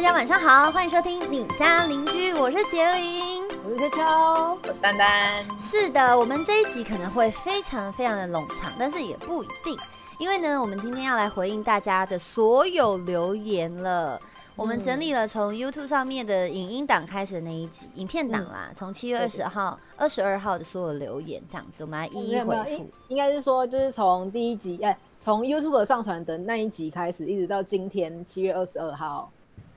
[0.00, 5.44] 大家晚上好，欢迎收听你家邻居，我是杰林，我是秋秋，我是丹丹。
[5.60, 9.76] 是的，我们这一集可能会非常非常的冗长，但是也不一定，
[10.18, 14.18] 因为呢，我们今天要来回应大家的所有留言了。
[14.56, 22.90] 我们整理了从 YouTube 上面的影音档开始的那一集影片档啦，从七月二十号、二十二号的所有留言这样子，我们来一一回复。
[23.08, 29.30] 应该是说，就是从第一集，哎，从 YouTube 上传的那一集开始，一直到今天七月二十二号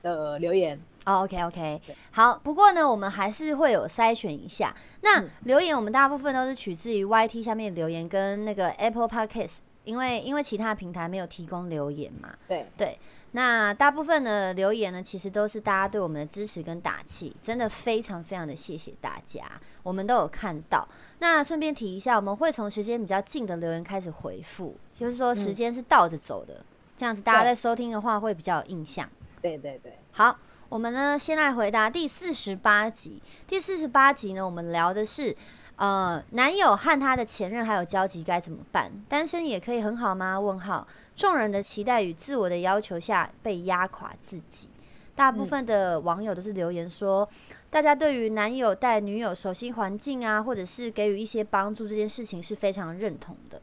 [0.04, 0.78] 的留言。
[1.06, 2.38] 哦，OK OK，好。
[2.42, 4.72] 不过呢，我们还是会有筛选一下。
[5.00, 12.34] 那留言我们大部分都是取自于 YT 下面留言跟那个 Apple Podcast，因为因为其他平台没有提供留言嘛。
[12.46, 12.98] 对对。
[13.32, 19.42] 那大部分的留言呢，其实都是大家对我们的支持跟打气，真的非常非常的谢谢大家，
[19.82, 20.86] 我们都有看到。
[21.18, 26.64] 那顺便提一下，我们会从时间比较近的留言开始回复，就是说时间是倒着走的，
[26.96, 29.10] 这样子大家在收听的话会比较有印象。
[29.44, 30.34] 对对对，好，
[30.70, 33.20] 我们呢先来回答第四十八集。
[33.46, 35.36] 第四十八集呢，我们聊的是。
[35.76, 38.92] 呃，男友和他的前任还有交集该怎么办？
[39.08, 40.38] 单身也可以很好吗？
[40.38, 44.68] 问号，众人的期待与自我的要求下被压垮自己。
[45.16, 47.28] 大部分的网友都是留言说，
[47.74, 53.60] 大家对于男友带女友熟悉环境啊，或者是给予一些帮助这件事情是非常认同的。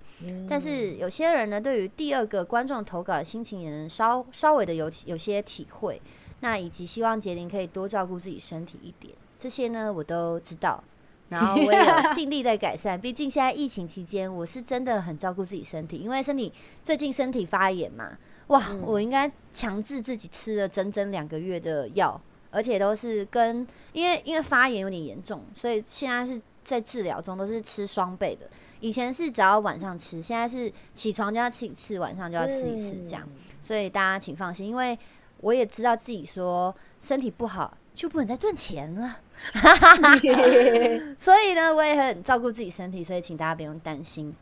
[0.50, 6.02] 但是有些人呢，对于第二个观众投稿的心情也能稍稍微的有有些体会。
[6.42, 10.84] 那以及希望杰林可以多照顾自己身体一点，这些呢我都知道。
[11.30, 11.80] 然后我也
[12.14, 16.52] 尽力在改善，毕竟现在疫情期间，我是真的很照顾自己身体，因为身体
[16.84, 22.20] 最近身体发炎嘛，哇，我应该强制自己吃了整整两个月的药，
[22.52, 28.48] 而且都是跟因为因为发炎有点严重，所以现在是在治疗中，都是吃双倍的。
[28.80, 33.28] 以前是只要晚上吃，现在是起床就要吃一次，晚上就要吃一次这样。
[33.62, 34.98] 所以大家请放心，因为
[35.40, 37.76] 我也知道自己说身体不好。
[37.94, 39.18] 就不能再赚钱了，
[41.20, 44.34] 所以呢，我也很照顾自己身体，所以请大家不用担心。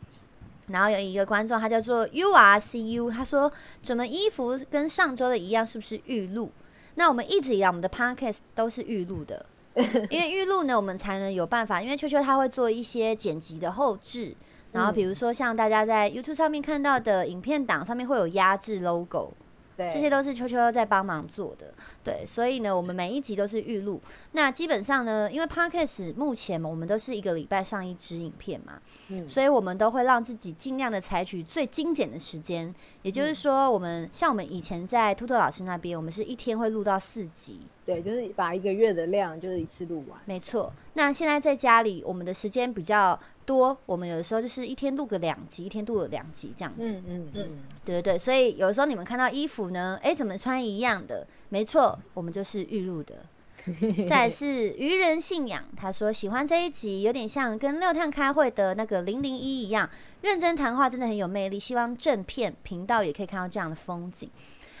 [0.68, 3.52] 然后有一个观众，他叫做 U R C U，他说
[3.82, 5.66] ：“怎么衣服跟上周的一样？
[5.66, 6.52] 是不是预录？”
[7.00, 9.46] 那我们一直以来，我们的 Podcast 都是预录的，
[10.10, 11.80] 因为预录呢，我们才能有办法。
[11.80, 14.36] 因为秋秋他会做一些剪辑的后置，
[14.72, 19.32] 然后比如说像大家在 YouTube 上面看到的影片档上面会有压制 logo。
[19.88, 24.00] 这些都是秋秋在帮忙做的，对，所以呢，我们每一集都是预录。
[24.32, 32.74] 那基本上呢，因为 podcast 目前我们都是一个礼拜上一支影片嘛，嗯，所以我们都会让自己尽量的采取最精简的时间。
[33.02, 37.60] 也就是说，我们像我们以前在兔兔老师那边，我们是一天会录到四集。
[37.86, 40.20] 对，就是把一个月的量就是一次录完。
[40.24, 40.72] 没错。
[40.94, 43.18] 那现在在家里，我们的时间比较
[43.50, 46.84] 多，我们有的时候就是一天录个两集，一天录个两集这样子。
[46.84, 48.16] 嗯嗯嗯，对对对。
[48.16, 51.26] 所以有的时候你们看到衣服呢，哎，怎么穿一样的？
[51.48, 53.16] 没错，我们就是预录的。
[54.08, 59.90] 再是愚人信仰，他说喜欢这一集，有点像跟六探开会的那个零零一一样，
[60.22, 61.58] 认真谈话真的很有魅力。
[61.58, 64.30] 希望正片频道也可以看到这样的风景。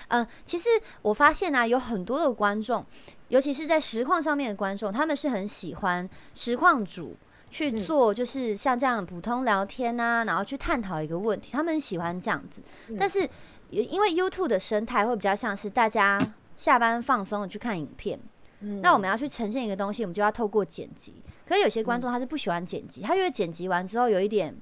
[0.08, 0.68] 嗯，其实
[1.02, 2.84] 我发现啊，有很多的观众，
[3.28, 7.14] 尤其是在实况上面的观众，他们是很喜欢实况主
[7.50, 12.62] 去做，就是像这样普通聊天啊，然后去探讨一个问题，他们喜欢这样子。
[12.98, 13.28] 但是
[13.70, 16.18] 因为 YouTube 的生态会比较像是大家
[16.56, 18.18] 下班放松的去看影片，
[18.80, 21.14] 那我们要去呈现一个东西，我们就要透过剪辑。
[21.46, 24.56] 可是有些观众他是不喜欢剪辑，他觉得剪辑完之后有一点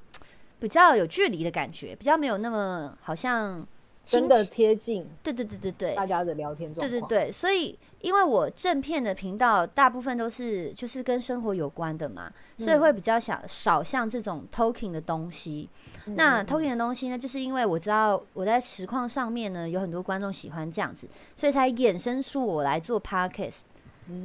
[0.58, 3.66] 比较有距离的感觉，比较没有那么好像。
[4.04, 15.68] 真的贴近，对对对对对，大家的聊天状况，对对对，所以因为我正片的频道大部分都是就是跟生活有关的嘛，所以会比较想少像这种 talking 的东西。
[16.04, 23.58] 那 talking 的东西呢，就是因为我知道我在实况上面呢有很多观众喜欢这样子，所以才衍生出我来做 podcast。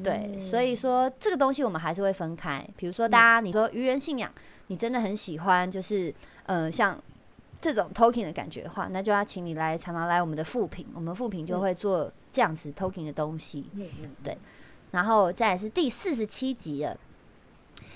[0.03, 2.63] 对，所以说这个东西我们还是会分开。
[2.77, 4.31] 比如说大家你说愚人信仰，
[4.67, 6.13] 你真的很喜欢，就是
[6.45, 6.97] 呃像。
[7.63, 13.69] 这种 talking 的感觉的话，那就要请你来常常来我们的副评，我们副评就会做这样子 talking 的东西。
[13.75, 14.37] 嗯嗯，对。
[14.91, 16.97] 然后再是第四十七集了，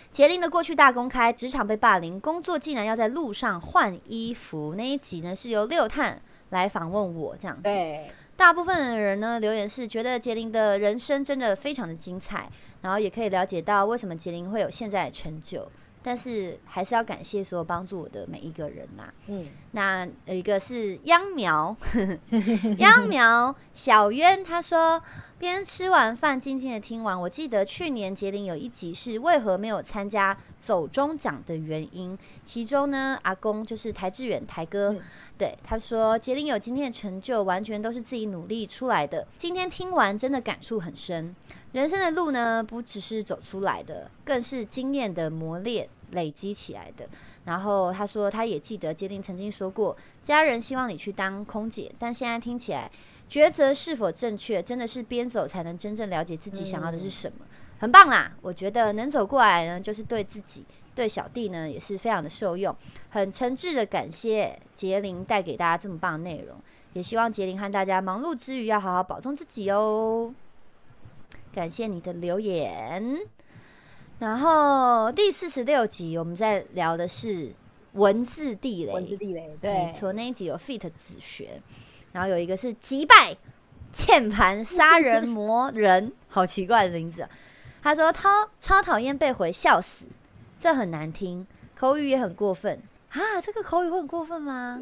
[0.10, 4.74] 杰林的过去大公开，职场被霸凌，工作竟然要在路上换衣服。
[4.78, 6.22] 那一集呢是由六探
[6.52, 7.64] 来访问我这样子。
[7.64, 12.50] 对，大部分的人呢留言是觉得杰林的人生真的非常的精彩，
[12.84, 15.70] 然后也可以了解到为什么杰林会有现在的成就。
[16.08, 19.10] 但是还是要感谢所有帮助我的每一个人嘛。
[19.26, 21.76] 嗯，那有一个是秧苗，
[22.80, 25.04] 秧苗小渊他说，
[25.38, 27.20] 边吃完饭静静的听完。
[27.20, 35.02] 我记得去年杰林有一集是为何没有参加走中奖的原因，其中呢，阿公就是台志远台哥，嗯
[35.38, 39.28] 对他说，杰林有今天的成就，完全都是自己努力出来的。
[39.36, 41.36] 今天听完真的感触很深，
[41.78, 47.08] 人生的路呢，不只是走出来的，更是经验的磨练累积起来的。
[47.46, 52.90] 然后他说，他也记得杰林曾经说过，家人希望你去当空姐，但现在听起来，
[53.30, 57.46] 抉择是否正确，真的是边走才能真正了解自己想要的是什么。
[57.78, 58.32] 很棒啦！
[58.42, 60.66] 我觉得能走过来呢，就是对自己、
[60.96, 62.76] 对小弟呢，也是非常的受用。
[63.12, 66.58] 很诚挚的感谢杰林带给大家这么棒的内容，
[66.94, 70.34] 也希望杰林和大家忙碌之余要好好保重自己哦。
[71.58, 73.18] 感谢你的留言。
[74.20, 77.52] 然后第四十六集，我们在聊的是
[77.94, 81.60] 文字地雷，文字地雷，没对，错，那一集有 fit 子学，
[82.12, 83.36] 然后有一个是击败
[83.92, 87.30] 键盘杀人魔人，好奇怪的名字、啊。
[87.82, 90.06] 他说他超讨厌被回笑死，
[90.60, 92.80] 这很难听，口语也很过分
[93.10, 93.42] 啊！
[93.42, 94.80] 这个口语会很过分吗？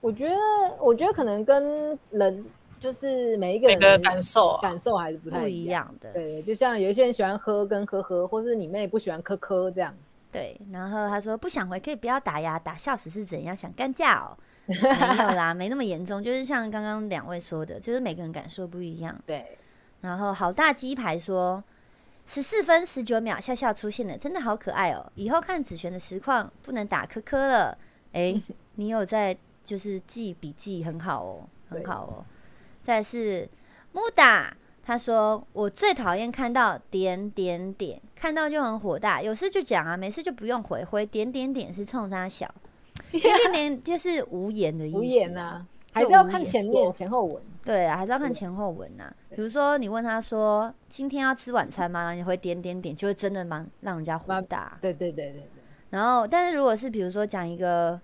[0.00, 0.36] 我觉得，
[0.80, 2.44] 我觉得可能跟人
[2.82, 5.64] 就是每一个人的感受啊，感受还是不太一样。
[5.64, 9.94] 一样的，对，就像有一些人喜欢喝跟呵呵，或是你妹不喜欢科科这样。
[10.32, 10.60] 对。
[10.72, 13.56] 然后他说不想回可以不要打呀，打笑死是怎样？
[13.56, 14.36] 想干架哦？
[14.66, 19.16] 没有啦，没那么严重，就是像刚刚两位说的，就是每个人感受不一样。
[19.24, 19.56] 对，
[20.00, 21.62] 然后好大鸡排说，
[22.26, 25.04] 十四分十九秒，笑笑出现了，真的好可爱哦！
[25.14, 27.78] 以后看子璇的实况不能打科科了。
[28.12, 28.40] 哎，
[28.76, 32.24] 你有在就是记笔记，很好哦，很好哦。
[32.82, 33.48] 再来是
[33.92, 42.52] 木达，他说我最讨厌看到点点点，看到就很火大，有事就讲啊，没事就不用回，回点点点是冲他小，
[43.12, 47.42] 点点点就是无言的意思，无言啊，还是要看前面前后文。
[47.64, 52.10] 对啊，还是要看前后文呐、比如说，你问他说今天要吃晚餐吗？
[52.12, 54.76] 你会点点点，就会真的蛮让人家火蛮大。
[54.80, 55.48] 对对对对对，
[55.90, 58.00] 然后，但是如果是比如说讲一个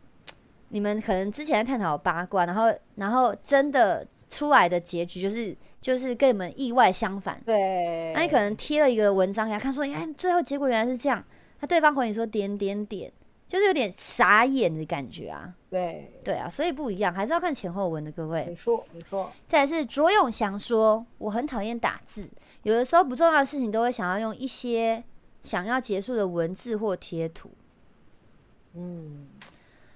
[0.69, 11.25] 你们可能之前在探讨八卦，然后然后真的出来的结局就是就是跟你们意外相反，对，那你可能贴了一个文章给他看，说哎，最后结果原来是这样，
[11.61, 13.13] 那对方回你说点点点，
[13.47, 15.55] 就是有点傻眼的感觉啊。
[15.71, 18.45] 对，对啊，所以不一样，还是要看前后文的，各位。
[18.47, 22.29] 没说没说，再来是卓永祥说，我很讨厌打字，
[22.63, 25.03] 有的时候不重要的事情都会想要用一些
[25.43, 27.51] 想要结束的文字或贴图。
[28.75, 29.29] 嗯。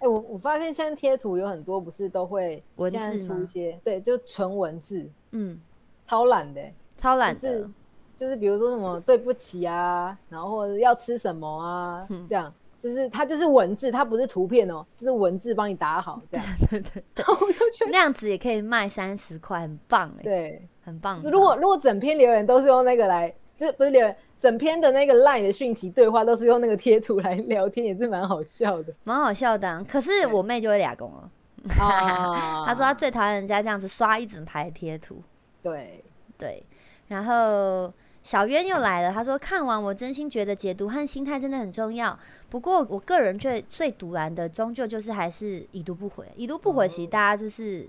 [0.03, 5.61] 哎、我我发现现在贴图有很多不是都会文字出一些对，就纯文字，嗯，
[6.05, 7.71] 超懒的欸、超懒的就是，
[8.17, 16.45] 就是比如说什么对不起啊，然后或者要吃什么啊，嗯这样就是它就是文字，它不是图片哦，就是文字帮你打好这样。
[16.69, 21.21] 对对，然后我就觉得那样子也可以卖三十块，很棒哎，对，很棒。
[21.21, 28.93] 就如果如果整篇留言都是用那个来，这不是留言，整篇的那个 line 的讯息对话都是用那个贴图来聊天，也是蛮好笑的。
[29.05, 31.31] 蛮好笑的啊、可是我妹就会俩公了，
[31.79, 35.23] 啊 她说她最讨厌人家这样子刷一整排贴图。
[35.63, 36.03] 对，
[36.37, 36.61] 对，
[37.07, 37.95] 然后
[38.25, 42.19] 小渊又来了，他说看完我真心觉得解读和心态真的很重要。
[42.51, 46.27] 不过我个人最最独蓝的，终究就是还是已读不回。
[46.35, 47.89] 已读不回，其实大家就是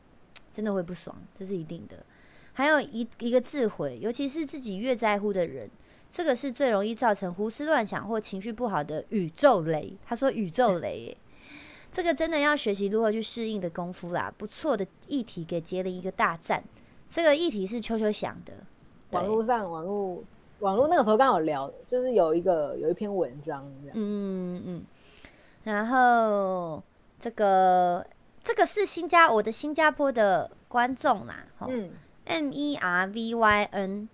[0.54, 1.96] 真的会不爽，这是一定的。
[2.54, 5.68] 还有一一个自毁，尤其是自己越在乎的人，
[6.14, 9.98] 这个是最容易造成胡思乱想或情绪不好的宇宙雷。
[10.06, 11.18] 他说宇宙雷耶，
[11.92, 14.32] 这个真的要学习如何去适应的功夫啦。
[14.38, 16.64] 不错的议题，给杰林一个大赞。
[17.10, 18.54] 这个议题是秋秋想的，
[19.10, 20.24] 对网络上网络
[20.60, 23.98] 网络那个时候刚好聊，就是有一个有一篇文章这样。
[23.98, 24.84] 嗯嗯嗯，
[25.64, 26.84] 然后
[27.20, 28.06] 这个
[28.44, 31.90] 这个是新加我的新加坡的观众啦，吼嗯
[32.26, 34.10] ，M E R V Y N，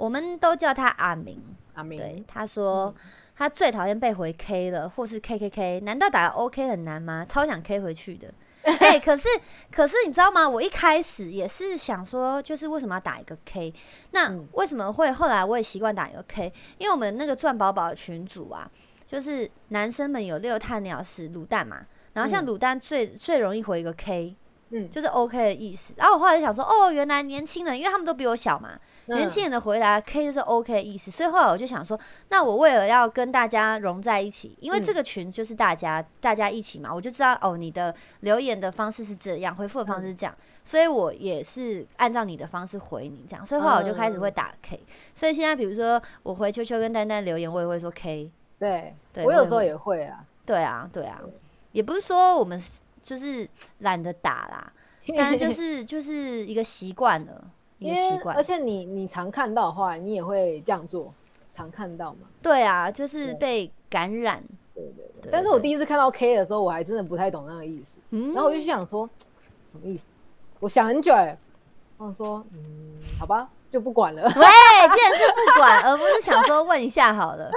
[0.00, 1.38] 我们都叫他阿明。
[1.74, 2.94] 阿明，对，他说、
[3.36, 7.24] 他最讨厌被回 K 了，或是 K K K，难道打 OK 很难吗？
[7.28, 8.32] 超想 K 回去的。
[8.62, 9.26] 哎、可是
[9.70, 10.46] 可是你知道吗？
[10.46, 13.72] 我一开始也是想说，就是为什么要打一个 K？
[14.10, 16.52] 那嗯为什么会后来我也习惯打一个 K？
[16.76, 18.70] 因为我们那个赚宝宝的群组啊，
[19.06, 21.78] 就是男生们有六探鸟是卤蛋嘛，
[22.12, 24.36] 然后像嗯卤蛋最、最容易回一个 K，
[24.70, 25.94] 嗯，就是 OK 的意思。
[25.96, 28.78] 然后我后来就想说，哦，原来年轻人，因为他们都比我小嘛，
[29.16, 31.98] 年轻人的回答 K 就是 OK 的意思，所以后来我就想说，
[32.28, 34.84] 那我为了要跟大家融在一起，因为嗯。
[34.90, 44.80] 这个群就是大家、大家一起嘛，我就知道哦，你的留言的方式是这样，回复的方式是这样，所以我也是按照你的方式回你这样，所以后来我就开始会打 K，、
[45.14, 48.30] 所以现在比如说我回秋秋跟丹丹留言，我也会说 K。
[48.58, 50.24] 对，对我有时候也会啊。
[50.44, 51.20] 对啊，对啊，
[51.72, 52.60] 也不是说我们
[53.00, 53.48] 就是
[53.78, 54.72] 懒得打啦，
[55.16, 57.44] 但就是就是一个习惯了，
[57.80, 58.42] 一因为个习惯而。
[58.42, 61.12] 且你你常看到的话，你也会这样做，
[61.52, 62.28] 常看到嘛。
[62.40, 64.40] 对啊，就是被感染。
[64.74, 65.22] 对对对。
[65.22, 69.10] 对但是我第一次看到 K 的时候，我还真的不太懂那个意思，嗯然后我就想说
[69.70, 70.06] 什么意思？
[70.60, 71.36] 我想很久哎，
[71.98, 74.22] 我说嗯，好吧，就不管了。
[74.22, 77.50] 喂， 竟然是不管，而不是想说问一下好了，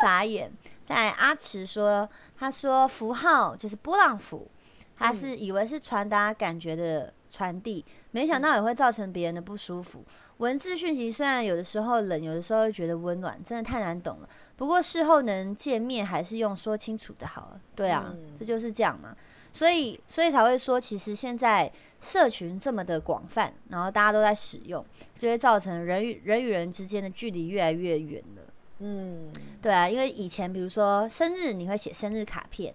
[0.00, 0.50] 傻眼。
[0.84, 2.08] 在阿池说，
[2.38, 4.48] 他说符号就是波浪符，
[4.96, 10.02] 他是以为是传达感觉的传递，没想到也会造成别人的不舒服。
[10.38, 14.28] 文字讯息虽然有的时候冷，有的时候会觉得温暖，真的太难懂了。
[14.56, 17.60] 不过事后能见面，还是用说清楚的好了。
[17.74, 19.14] 对啊，嗯这就是这样嘛。
[19.52, 28.42] 所以，所以才会说，其实现在社群这么的广泛，然后大家都在使用，就会造成人与人与人之间的距离越来越远了。
[28.80, 29.30] 嗯，
[29.62, 32.74] 对啊，因为以前比如说生日你会写生日卡片，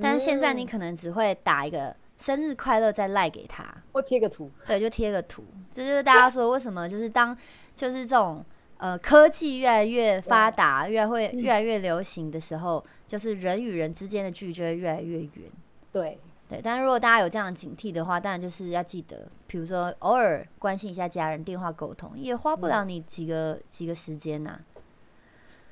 [0.00, 5.42] 但是现在你嗯可能只会打一个生日快乐再赖给他，或贴个图，对，就贴个图。
[5.72, 7.34] 这就是大家说为什么就是当
[7.74, 8.44] 就是这种
[8.76, 15.50] 呃科技越来越发达，越会越来越流行的时候，就是人与人之间的距离就会越来越远。
[15.90, 24.60] 对，对，但是如果大家有这样的警惕的话，当然就是要记得，比如说偶尔关心一下家人，电话沟通也花不了你几个、几个时间呐、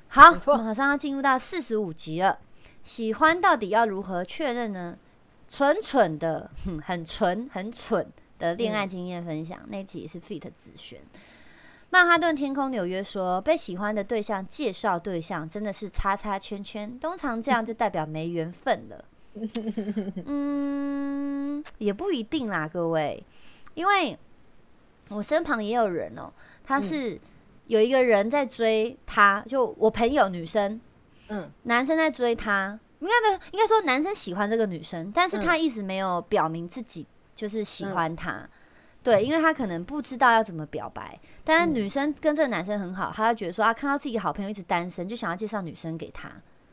[0.07, 2.39] 好马上要进入到四十五集了。
[2.83, 4.97] 喜欢到底要如何确认呢？
[5.49, 8.05] 蠢蠢的，哼很纯很蠢
[8.37, 11.01] 的恋爱经验分享，那集也是 Fit 子璇。
[11.89, 19.05] 曼哈顿天空纽约说，被喜欢的对象介绍对象真的是叉叉圈圈，通常这样就代表没缘分了。
[20.25, 23.23] 嗯，也不一定啦，各位，
[23.73, 24.17] 因为
[25.09, 26.31] 我身旁也有人哦、
[26.63, 27.19] 他是
[27.65, 30.79] 有一个人在追他，就我朋友女生，
[31.29, 38.47] 嗯男生在追她，应该没有，应该说男生喜欢这个女生，但是他一直没有表明自己就是喜欢她。
[39.01, 46.29] 对，因为他可能不知道要怎么表白，但是嗯女生跟这个男生很好，他就觉得说啊，看到自己好朋友一直单身，就想要介绍女生给他。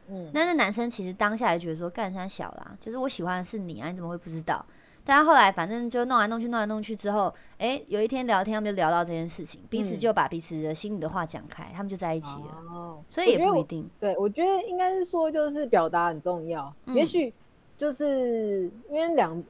[0.08, 4.64] 嗯，但是男生其实当下也觉得说干山小啦，就是我喜欢的是你啊，你怎么会不知道？
[5.06, 12.60] 但他后来反正就弄来弄去，弄来弄去之后，哎、有一天聊天，他们就聊到这件事情，彼此嗯就把彼此的心里的话讲开，他们就在一起了。
[12.68, 16.74] 哦，所以也不一定，对，我觉得应该是说，就是表达很重要。
[16.86, 17.32] 嗯也许
[17.76, 19.40] 就是因为两，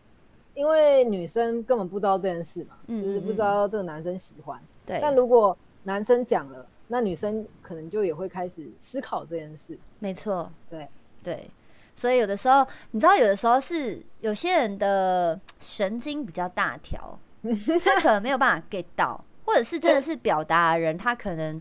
[0.54, 4.60] 因为女生根本不知道这件事嘛，嗯就是不知道这个男生喜欢。
[4.84, 9.78] 对，但如果男生讲了，那女生可能就也会开始思考这件事。
[9.98, 10.86] 没错，对
[11.24, 11.50] 对，
[11.96, 17.18] 所以有的时候，你知道，有的时候是有些人的神经比较大条，
[17.82, 21.60] 他可能没有办法 get 到，或者是真的是表达人，他可能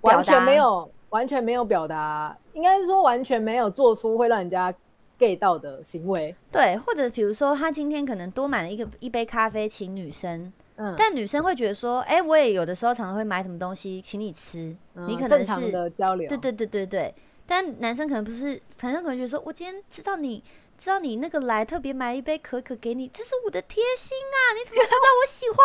[0.00, 4.74] 完全达没有，完全没有表达，应该是说完全没有做出会让人家
[5.18, 6.34] get 到的行为。
[6.50, 17.14] 对，或者比如说他今天可能多买了一个一杯咖啡请女生，嗯，但女生会觉得说，哎、我也有的时候常常会买什么东西请你吃，嗯你可能正常是的交流，对对对对对，
[17.46, 20.42] 但男生可能不是，男生可能觉得说，我今天知道你
[20.76, 24.38] 知道你那个来，特别买一杯可可给你，这是我的贴心啊！
[24.52, 25.58] 你怎么不知道我喜欢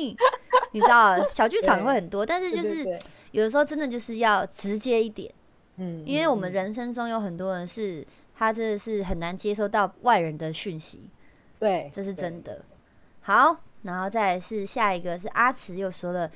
[0.00, 0.16] 你？
[0.72, 2.84] 你知道小剧场会很多，但是就是
[3.32, 5.32] 有的时候真的就是要直接一点，
[5.76, 11.10] 嗯，因为我们嗯人生中有很多人是他真的是很难接收到外人的讯息，
[11.58, 12.64] 对，这是真的。
[13.22, 16.30] 好，然后再来是下一个是阿慈又说了，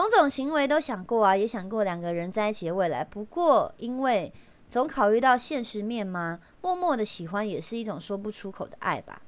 [0.00, 3.04] 种种行为都想过啊，也想过两个人在一起的未来。
[3.04, 4.32] 不过因为
[4.70, 9.20] 总考虑到现实面嘛，默默的喜欢也是一种说不出口的爱吧。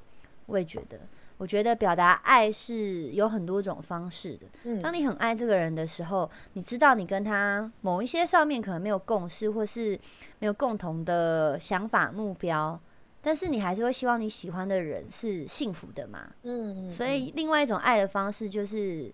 [0.47, 1.01] 我也觉得，
[1.39, 4.47] 我觉得表达爱是有很多种方式的。
[4.65, 9.99] 嗯当你很爱这个人的时候，你知道你跟他某一些上面可能没有共识，或是
[10.39, 12.79] 没有共同的想法目标，
[13.23, 16.31] 但是你还是会希望你喜欢的人是幸福的嘛。
[16.43, 19.11] 嗯，所以另外一种爱的方式就是，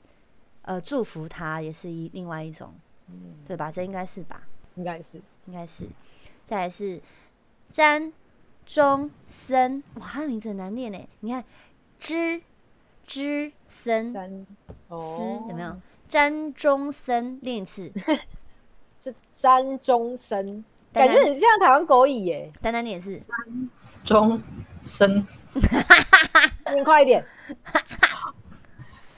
[0.62, 2.72] 呃，祝福他，也是一另外一种，
[3.08, 3.70] 嗯对吧？
[3.70, 4.42] 这应该是吧？
[4.76, 5.86] 应该是应该是。
[6.44, 7.00] 再来是
[7.70, 8.12] 詹
[8.66, 11.08] 中森，哇，他的名字很难念呢。
[11.20, 11.44] 你看，
[11.98, 12.42] 知
[13.06, 14.46] 知森三思
[14.88, 15.76] 哦，有没有？
[16.08, 17.92] 詹中森，念一次，
[18.98, 23.20] 是詹中生，丹丹感觉很像台湾狗语耶，丹丹念一次。
[24.04, 24.42] 中
[24.80, 25.24] 森，
[26.72, 27.24] 念快一点。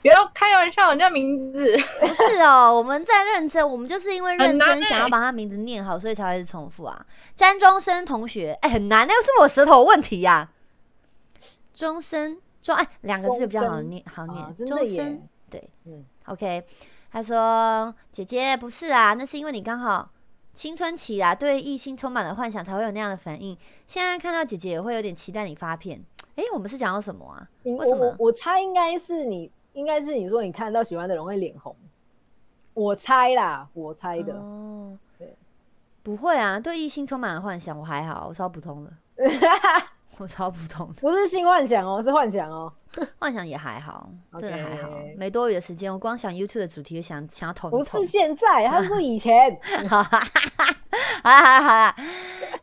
[0.03, 7.03] 不要开玩笑，人家名字不是哦， 我们在认真，我们就是因为认真想要把他名字念好，所以才会一直重复啊。
[7.35, 10.49] 詹中生同学，哎、很难，那个是我舌头有问题呀、
[11.73, 14.55] 中生中，哎，两个字比较好念，好念。
[14.67, 16.63] 中生，对，嗯，OK。
[17.11, 20.09] 他说：“姐姐不是啊，那是因为你刚好
[20.55, 23.55] 青春期啊，对异性充满了幻想，才会有那样的反应。
[23.85, 26.03] 现在看到姐姐也会有点期待你发片。
[26.35, 27.47] 哎、我们是讲到什么啊？
[27.61, 31.75] 你为什么我猜应该是你，应该是你说你看到喜欢的人会脸红，
[32.73, 34.33] 我猜啦，我猜的。
[34.33, 35.35] 哦对，
[36.01, 38.91] 不会啊，对异性充满了幻想，我还好，我超普通的，
[40.17, 42.71] 我超普通的，不是性幻想哦，是幻想哦。
[43.17, 49.59] 幻想也还好，真的还好没多余的时间，我光想 YouTube 的主题就想想要投不是现在，他是说以前。
[49.89, 50.19] 好啦
[51.23, 51.95] 好啦好啦，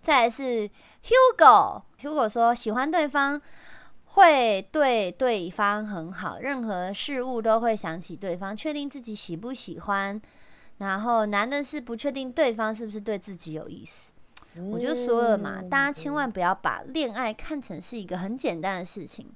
[0.00, 0.70] 再来是
[1.04, 3.42] Hugo，Hugo 说喜欢对方
[4.20, 10.20] 会对对方很好，任何事物都会想起对方，确定自己喜不喜欢。
[10.78, 14.10] 然后难的是不确定对方是不是对自己有意思。
[14.70, 19.30] 我就说了嘛，大家千万不要把恋爱看成是一个很简单的事情，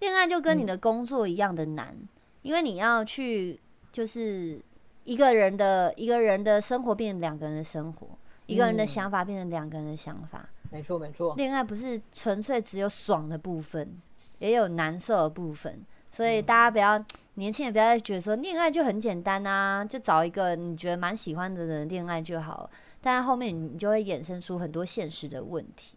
[0.00, 1.96] 恋爱就跟你的工作一样的难，
[2.42, 3.60] 因为你要去
[3.92, 4.60] 就是
[5.04, 8.08] 一个人的一个人的生活变成两个人的生活，
[8.46, 10.48] 一个人的嗯想法变成两个人的想法。
[10.72, 13.96] 没错没错，恋爱不是纯粹只有爽的部分，
[14.38, 17.02] 也有难受的部分，所以大家不要
[17.34, 22.70] 年轻人不要再觉得说恋爱就很简单啊，就找一个你觉得蛮喜欢的人恋爱就好了。
[23.00, 25.96] 但后面你就会衍生出很多现实的问题。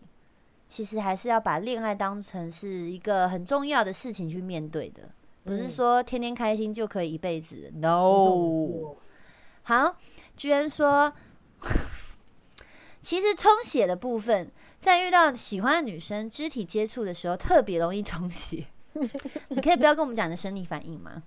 [0.68, 5.10] 其实还是要把恋爱当成是一个很重要的事情去面对的，
[5.44, 7.72] 不是嗯说天天开心就可以一辈子。
[7.74, 8.96] No，
[9.64, 9.96] 好，
[10.38, 11.12] 居然说，
[13.02, 18.66] 其实充血的部分，在遇到喜欢的女生肢体接触的时候，特别容易充血。
[19.50, 21.22] 你可以不要跟我们讲你的生理反应吗？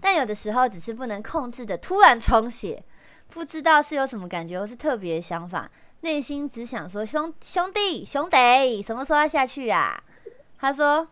[0.00, 2.82] 但有的时候只是不能控制的突然充血，
[3.28, 5.70] 不知道是有什么感觉或是特别想法，
[6.00, 10.02] 内心只想说兄兄弟兄弟，什么时候要下去啊？
[10.58, 11.06] 他说，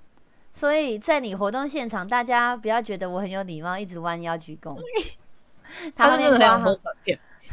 [0.53, 4.77] 所以在你活动现场，大家不要觉得我很有礼貌，一直弯腰鞠躬。
[5.97, 6.31] 他后面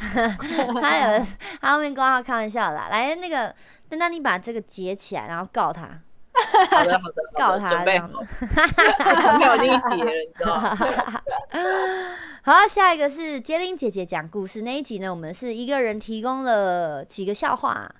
[0.82, 1.28] 他有人，
[1.62, 2.88] 他后面挂号开玩笑啦。
[2.90, 3.54] 来，那个
[3.88, 6.02] 丹丹，你把这个截起来，然后告他，
[6.72, 8.12] 好的好的，好告的准备他这样。
[8.12, 8.28] 好子。，
[9.22, 10.78] 准备好已经叠了，你知道吗？
[12.44, 14.62] 好，下一个是杰林姐姐讲故事。
[14.64, 17.94] 那一集呢，我们是一个人提供了几个笑话，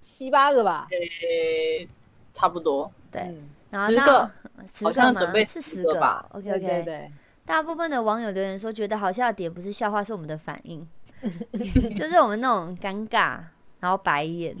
[0.00, 0.86] 七八个吧。
[0.90, 1.88] 诶，
[2.32, 3.34] 差不多，对，
[3.70, 4.30] 然后大个好
[4.68, 7.12] 十个准备是十十个个吧？OK 对 OK，对对，
[7.44, 10.88] 大部分的网友留言说，觉得好笑的点不是笑话，是我们的反应，
[11.94, 13.38] 就是我们那种尴尬，
[13.80, 14.56] 然后白眼。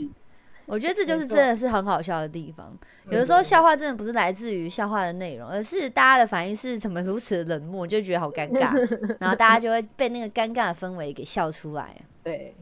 [0.66, 2.72] 我觉得这就是真的是很好笑的地方。
[3.06, 8.72] 有的时候笑话真的不是来自于笑话的内容，而是大家的反应是怎么如此的冷漠，就觉得好尴尬，
[9.18, 11.94] 然后大家就会被那个尴尬的氛围给笑出来。
[12.22, 12.54] 对，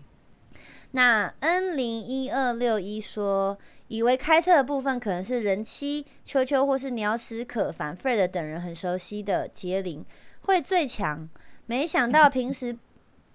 [0.92, 3.56] 那 N 零一二六一说，
[3.88, 10.04] 以为开车的部分可能是人妻秋秋或是鸟屎可凡 Fred 等人很熟悉的杰林
[10.40, 11.28] 会最强，
[11.66, 12.76] 没想到平时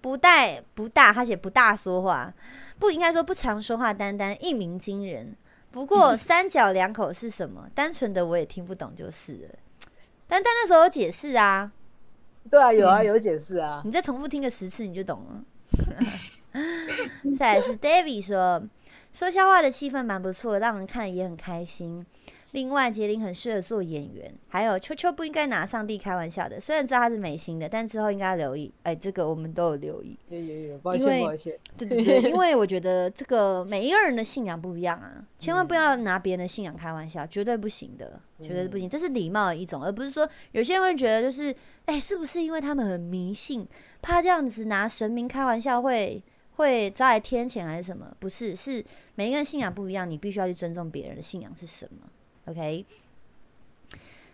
[0.06, 2.32] 不带不大，他写不大说话，
[2.78, 5.36] 不应该说不常说话，单单一鸣惊人。
[5.72, 7.68] 不过三角两口是什么？
[7.74, 9.50] 单纯的我也听不懂就是了。
[10.28, 11.72] 丹丹那时候有解释啊，
[12.52, 13.82] 对啊，有啊，有解释啊。
[13.84, 15.44] 你再重复听个十次你就懂了。
[17.39, 18.62] 再来是 David 说，
[19.12, 22.06] 说笑话的气氛蛮不错的，让人看也很开心。
[22.56, 26.58] 另外，杰林很适合做演员，还有秋秋不应该拿上帝开玩笑的。
[26.58, 28.74] 虽然知道他是美心的，但之后应该留意。
[28.84, 30.18] 哎、这个我们都有留意。
[30.30, 31.60] 有有有，抱因为歉抱歉。
[31.78, 38.89] 对对对，因为我觉得这个每一个人的信仰不一样啊，千万不要拿别人的信仰开玩笑，绝对不行的，绝对不行。
[38.89, 41.54] 这是礼貌的一种，而不是说有些人会觉得就是，
[41.88, 43.68] 哎、是不是因为他们很迷信，
[44.02, 48.15] 怕这样子拿神明开玩笑会会招来天谴还是什么？
[48.18, 48.82] 不是，是
[49.15, 52.08] 每一个人信仰不一样，你必须要去尊重别人的信仰是什么。
[52.46, 52.86] OK。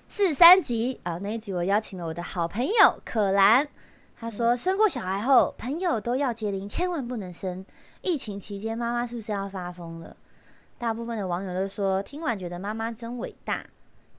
[0.08, 3.68] 四十三集啊，那一集我邀请了我的好朋友可兰，
[4.20, 7.66] 她说生过小孩后，朋友都要结龄，千万不能生。
[8.02, 10.18] 疫情期间，妈妈是不是要发疯了？
[10.78, 13.66] 大部分的网友都说听完觉得妈妈真伟大。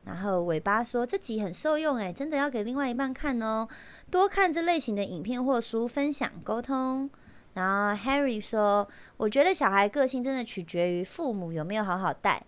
[0.05, 3.69] 然后尾巴说这集很受用，诶，真的要给另外一半看哦，
[4.11, 7.09] 多看这类型的影片或书，分享沟通。
[7.55, 12.43] 然后 Harry 说，我觉得小孩个性真的取决于父母有没有好好带。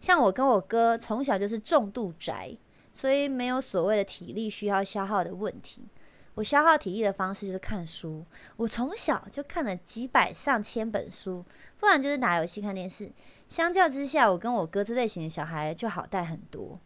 [0.00, 2.56] 像我跟我哥从小就是重度宅，
[2.92, 5.84] 所以没有所谓的体力需要消耗的问题。
[6.34, 8.24] 我消耗体力的方式就是看书，
[8.56, 11.44] 我从小就看了几百上千本书，
[11.78, 13.10] 不然就是打游戏、看电视。
[13.48, 16.78] 相较之下，我跟我哥这类型的小孩就好带很多。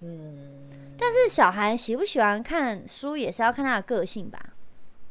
[0.00, 4.38] 嗯，但是小孩喜不喜欢看书，也是要看他的个性吧，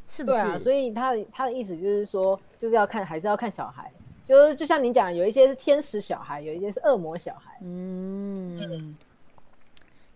[0.06, 0.38] 是不是？
[0.38, 3.90] 对啊，所以他的他的意思就是说，就是要看，还是要看小孩。
[4.28, 7.56] 就是就像你讲，有一些是天使小孩，有一些是恶魔小孩。
[7.62, 8.94] 嗯，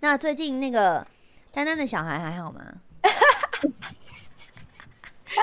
[0.01, 1.07] 那最近那个
[1.51, 2.61] 丹丹的小孩还好吗？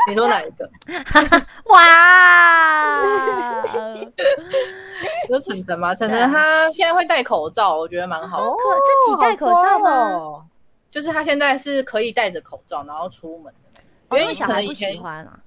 [0.08, 0.69] 你说哪一个？
[1.65, 3.01] 哇，
[4.05, 5.95] 你说晨晨吗？
[5.95, 8.58] 晨晨他现在会戴口罩，我觉得蛮好可
[9.08, 10.45] 自己戴口罩吗哦
[10.91, 15.39] 就是他现在是可以戴着口罩然后出门的，哦因因为小孩不能以前喜欢啊。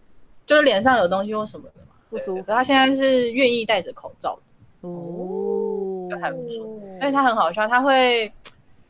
[0.44, 4.42] 就是脸上有东西或什么的嘛，不舒服他现在是愿意戴着口罩的，
[4.86, 6.66] 哦就还不错。
[7.00, 8.30] 因为他很好笑，他会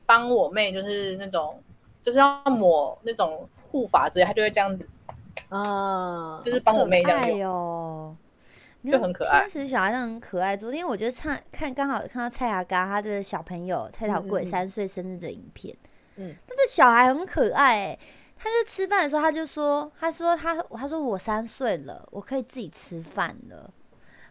[0.04, 1.62] 帮我妹，就是那种
[2.02, 4.84] 就是要抹那种护发之类，他就会这样子，
[5.50, 7.48] 嗯，就是帮我妹这样用。
[7.48, 8.16] 哦。
[8.90, 10.56] 就很可爱天使小孩真的很可爱。
[10.56, 15.76] 昨天我就看看刚好看到蔡雅嘎他的小朋友蔡小贵嗯嗯嗯三岁生日的影片，
[16.16, 17.98] 嗯他的小孩很可爱、欸。
[18.42, 23.72] 他就吃饭的时候，他就说：“他说他他说我三岁了，我可以自己吃饭了，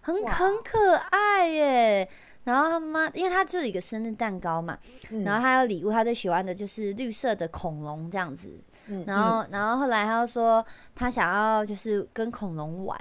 [0.02, 2.10] 很很可爱耶。”
[2.44, 4.78] 然后他妈，因为他只有一个生日蛋糕嘛，
[5.12, 8.60] 嗯然后他有礼物，他最喜欢的就是绿色的恐龙这样子。
[8.88, 13.00] 嗯然后，然后后来他又说他想要就是跟恐龙玩，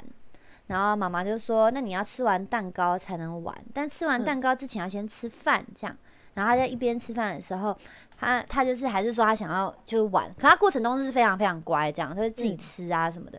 [0.69, 5.97] 然后妈妈就说那你要吃完蛋糕才能玩，但吃完嗯蛋糕之前要先吃饭这样。
[6.41, 7.77] 然后他在一边吃饭的时候，
[8.19, 13.39] 他他就是还是说他想要就是玩，可他过程中是非常非常乖这样，他就自己嗯吃啊什么的。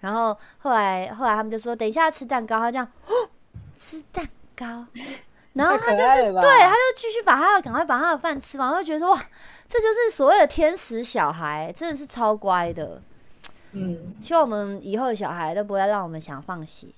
[0.00, 3.12] 然后后来后来他们就说等一下吃蛋糕，他这样哦
[3.78, 4.66] 吃蛋糕，
[5.52, 6.40] 然后他太可爱了吧？
[6.40, 9.16] 对，他就继续把他的赶快把他的饭吃完，我就觉得哇，
[9.68, 13.00] 这就是所谓的天使小孩，真的是超乖的。
[13.72, 16.88] 嗯，希望我们以后的小孩都不会让我们想放血。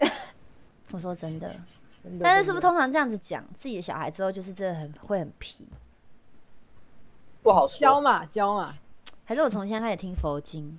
[0.92, 1.54] 我说，真的
[2.22, 5.66] 但是是不是通常这样子讲自己的小孩之后，就是真的很会很皮？
[7.42, 8.00] 不好说教。
[8.00, 8.72] 嘛教嘛？
[9.24, 10.78] 还是我从现在开始听佛经？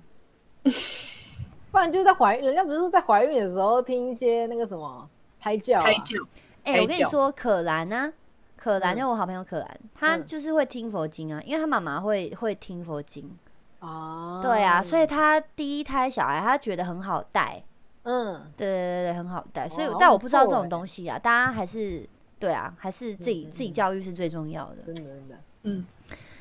[1.72, 5.08] 不然就是在怀孕，人家不是说在怀孕的时候听一些那个什么
[5.40, 6.16] 胎教、啊，胎教，
[6.64, 8.12] 哎、我跟你说，可兰呢、
[8.56, 13.34] 可兰嗯就我好朋友可兰，她嗯就是会听佛经啊，因为她妈妈会会听佛经。
[13.78, 17.64] 啊，对啊，所以她第一胎小孩，她觉得很好带。
[18.04, 19.68] 嗯，对对对对，很好带。
[19.68, 24.82] 所以，但我不知道这种东西啊，大家还是对啊，还是自己自己嗯教育是最重要的。
[24.86, 25.86] 真的真的，嗯，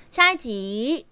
[0.10, 1.06] 下一集，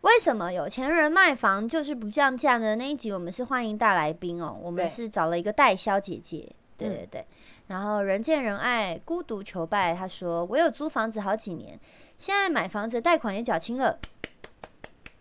[0.00, 2.74] 为什么有钱人卖房就是不降价呢？
[2.74, 7.26] 那一集我们是欢迎大来宾哦，我们是找了一个代销姐姐，对嗯对对。
[7.68, 9.94] 然后人见人爱，孤独求败。
[9.94, 11.78] 他说：“我有租房子好几年，
[12.18, 13.98] 现在买房子贷款也缴清了，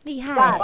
[0.04, 0.60] 厉害。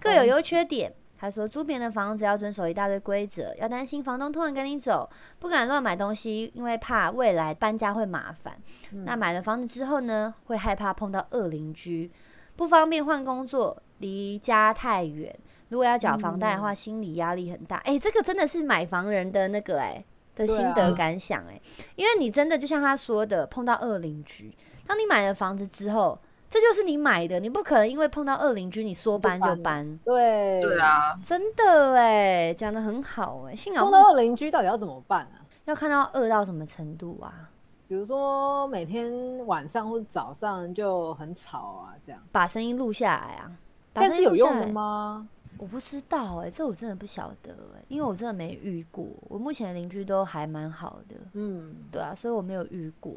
[0.00, 0.92] 各有优缺点。”
[1.24, 5.08] 他说：“租别人的房子要遵守一大堆规则，要担心房东突然跟你走，
[5.38, 8.54] 不敢乱买东西，因为怕未来搬家会麻烦。
[8.92, 12.12] 嗯那买了房子之后呢，会害怕碰到恶邻居，
[12.56, 15.34] 不方便换工作，离家太远。
[15.70, 17.78] 如果要缴房贷的话，心理压力很大。
[17.78, 20.04] 哎、这个真的是买房人的那个哎、
[20.36, 21.58] 的心得感想哎、
[21.96, 24.54] 因为你真的就像他说的，碰到恶邻居，
[24.86, 26.20] 当你买了房子之后，
[26.54, 29.98] 这就是你买的，你不可能因为碰到恶邻居，你说搬就就搬搬。
[30.04, 35.42] 对对，啊，真的哎，讲的很好哎，幸好碰到恶邻居到底要怎么办啊？
[35.64, 37.50] 要看到恶到什么程度啊？
[37.88, 43.50] 比如说每天晚上或者早上就很吵啊，这样，把声音录下来啊，
[43.92, 44.72] 把但声是有用的音录下来？
[44.72, 45.28] 吗？
[45.58, 49.04] 我不知道哎、这我真的不晓得哎、因为我真的没遇过。
[49.28, 53.12] 我目前邻居都还蛮好的，嗯，对啊，所以我没有遇过。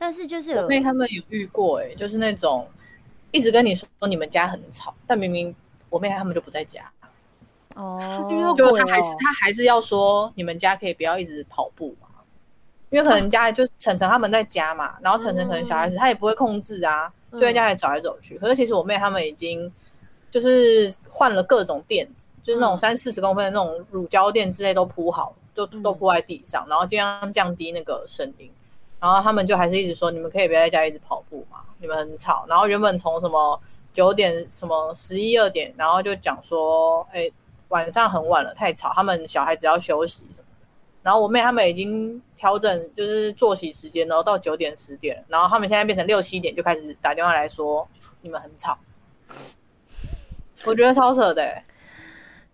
[0.00, 2.66] 但是就是有我妹他们有遇过、欸，就是那种
[3.32, 5.54] 一直跟你说你们家很吵，但明明
[5.90, 6.90] 我妹他们就不在家，
[7.74, 12.08] 哦，就他还是他还是要说你们家可以不要一直跑步嘛，
[12.88, 18.38] 因为可能家里就是晨晨他们在家嘛，然后晨晨可能小孩子他也不会控制啊，嗯就在家里走来走去。
[18.38, 19.70] 可是其实我妹他们已经
[20.30, 28.50] 就是换了各种垫子，就是那种嗯三四十公分的那种乳胶垫之类都铺好，就嗯都铺在地上，然后尽量降低那个声音。
[29.00, 32.44] 然后他们就还是一直说，你们可以不要在家一直跑步嘛，你们很吵。
[32.48, 33.58] 然后原本从什么
[33.92, 37.30] 九点什么十一二点，然后就讲说，哎，
[37.68, 40.66] 晚上很晚了，太吵，他们小孩子要休息什么的。
[41.02, 47.88] 然后我妹他们已经调整就是作息时间，然后到九点十点，然后他们现在变成六七点就开始打电话来说
[48.20, 48.76] 你们很吵。
[50.66, 51.62] 我觉得超扯的、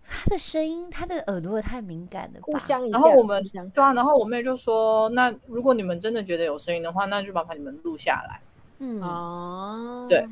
[0.09, 2.42] 他的声音，他的耳朵太敏感了吧？
[2.42, 3.42] 互相一下，然后我们
[3.75, 8.40] 对啊，然后我妹就说，那如果你们真的觉得有声音的话，那就麻烦你们录下来。
[8.79, 10.27] 嗯，哦，对，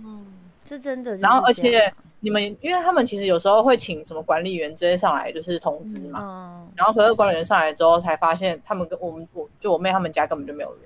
[0.69, 10.81] 是真的然后而且你们，因为他们其实有时候会请什么管理员直接上来就是通知嘛，嗯，然后可是管理员上来之后才发现，他们跟我们我就我妹他们家根本就没有人，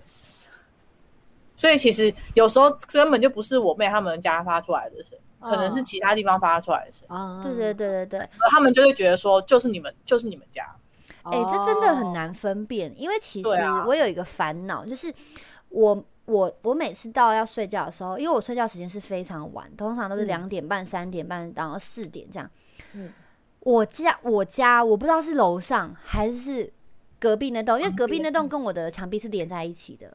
[1.57, 10.64] 所以其实有时候根本就不是我妹他们家发出来的声音，可能是其他地方发出来的声音，啊，对对对对对，而他们就会觉得说就是你们就是你们家，
[11.22, 13.48] 哦，哎、这真的很难分辨，因为其实
[13.87, 15.12] 我有一个烦恼，就是
[15.68, 20.27] 我我我每次到要睡觉的时候，因为我睡觉时间是非常晚，通常都是嗯。
[20.27, 22.51] 两点半、三点半，然后四点这样。
[22.92, 23.12] 嗯。
[23.61, 26.72] 我家我家我不知道是楼上还是
[27.18, 30.07] 隔壁那栋，因为隔壁那栋跟我的墙壁是连在一起的。
[30.07, 30.12] 嗯，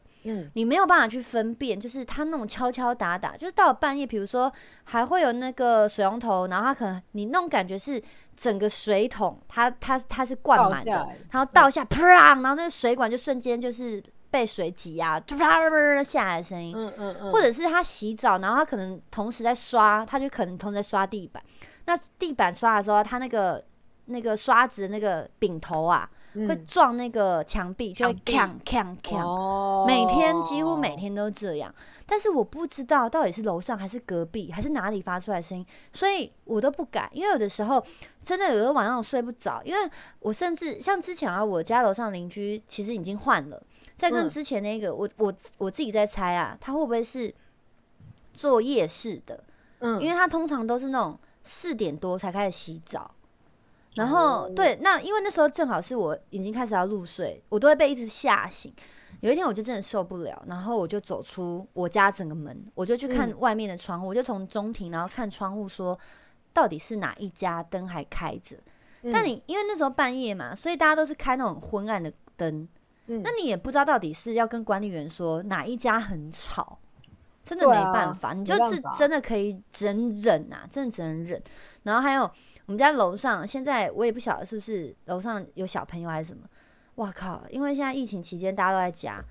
[0.53, 4.51] 你没有办法去分辨，就是他那种敲敲打打，就是到了半夜，比如说
[4.85, 8.01] 还会有那个水龙头，然后他可能你那种感觉是
[8.35, 10.91] 整个水桶，它它它是灌满的
[11.31, 15.37] 然后倒下，啪，然后那个水管就瞬间就是被水挤压，啪
[16.03, 21.43] 下来的声音，嗯嗯嗯，或者是他洗澡，然后他可能同时在刷，他就可能同时在刷地板。
[21.85, 23.63] 那地板刷的时候，他那个
[24.05, 26.65] 那个刷子的那个柄头啊，会嗯。
[26.65, 28.15] 撞那个墙壁，就会
[29.87, 31.73] 每天几乎每天都这样，
[32.05, 37.83] 但是我不知道到底是楼上还是隔壁还是哪里发出来声音，所以我都不敢，因为有的时候
[38.23, 43.61] 真的有的晚上我睡不着，因为我甚至像之前啊，我家楼上邻居其实已经换了，
[43.95, 44.29] 在跟嗯。
[44.29, 47.33] 之前那个，我我我自己在猜啊，他会不会是
[48.33, 49.43] 做夜市的？
[49.79, 53.11] 嗯，因为他通常都是那种四点多才开始洗澡，
[53.95, 58.73] 然后、对，那因为那时候正好是我已经开始要入睡，我都会被一直吓醒。
[59.21, 65.97] 有一天我就真的受不了，然后我就走出我家整个门，我就去看嗯外面的窗户，我就从中庭然后看窗户说，
[66.51, 68.57] 到底是哪一家灯还开着？
[69.11, 72.67] 但嗯你因为那时候半夜嘛，所以大家都是开那种昏暗的灯，
[73.07, 76.79] 嗯那你也不知道到底是要跟管理员说哪一家很吵，
[77.45, 81.41] 真的没办法，你就是真的可以只能忍啊，真的只能忍。
[81.83, 82.29] 然后还有
[82.65, 86.47] 我们家楼上，现在我也不晓得是不是楼上有小朋友还是什么，
[86.95, 87.43] 哇靠！
[87.49, 89.23] 因为现在疫情期间大家都在家，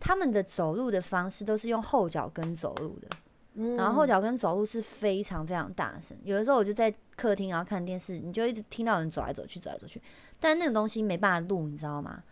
[0.00, 3.08] 他们的走路的方式都是用后脚跟走路的，
[3.54, 10.02] 嗯然后后脚跟走路是非常非常大声，有的时候我就在客厅然后看电视，你就一直听到人走来走去走来走去，
[10.40, 12.22] 但那个东西没办法录，你知道吗？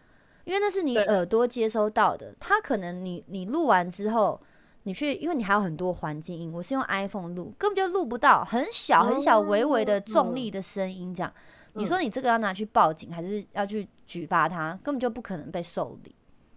[0.45, 4.41] 因为那是你耳朵接收到的，它可能你你录完之后，
[4.85, 11.33] 你去，因为你还有很多环境音，我是用 iPhone 录，根本就录不到，很小很小微微的重力的声音，这样。
[11.75, 16.15] 你说你这个要拿去报警，还是要去举发他，根本就不可能被受理。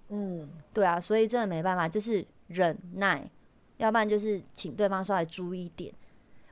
[0.10, 3.30] 嗯，对啊，所以真的没办法，就是忍耐，
[3.78, 5.94] 要不然就是请对方稍微注意一点。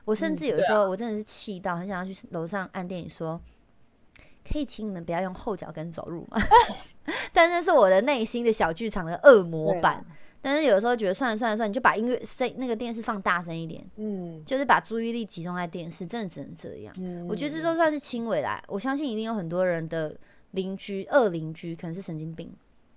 [0.04, 3.40] 我甚嗯至有的时候我真的是气到很想要去楼上按电影说，
[4.48, 6.38] 可以请你们不要用后脚跟走路吗？
[7.32, 10.04] 但那是我的内心的小剧场的恶魔版啦。
[10.42, 16.94] 但是有的时候觉得算了算了算了，你就把音乐声那个电视放大声一点，嗯就是把注意力集中在电视，真的只能这样。
[16.98, 20.14] 嗯，我觉得这都算是轻微啦，我相信一定有很多人的
[20.50, 22.52] 邻居、恶邻居可能是神经病。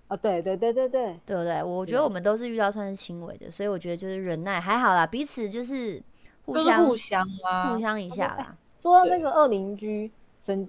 [0.07, 1.63] 哦，对对对对对，对不对？
[1.63, 6.01] 我觉得我们都是遇到算是轻微的，所以我觉得就是忍耐还好啦，彼此就是
[6.45, 8.55] 互相互相啊，互相一下啦。
[8.77, 10.67] 说到那个二邻居，神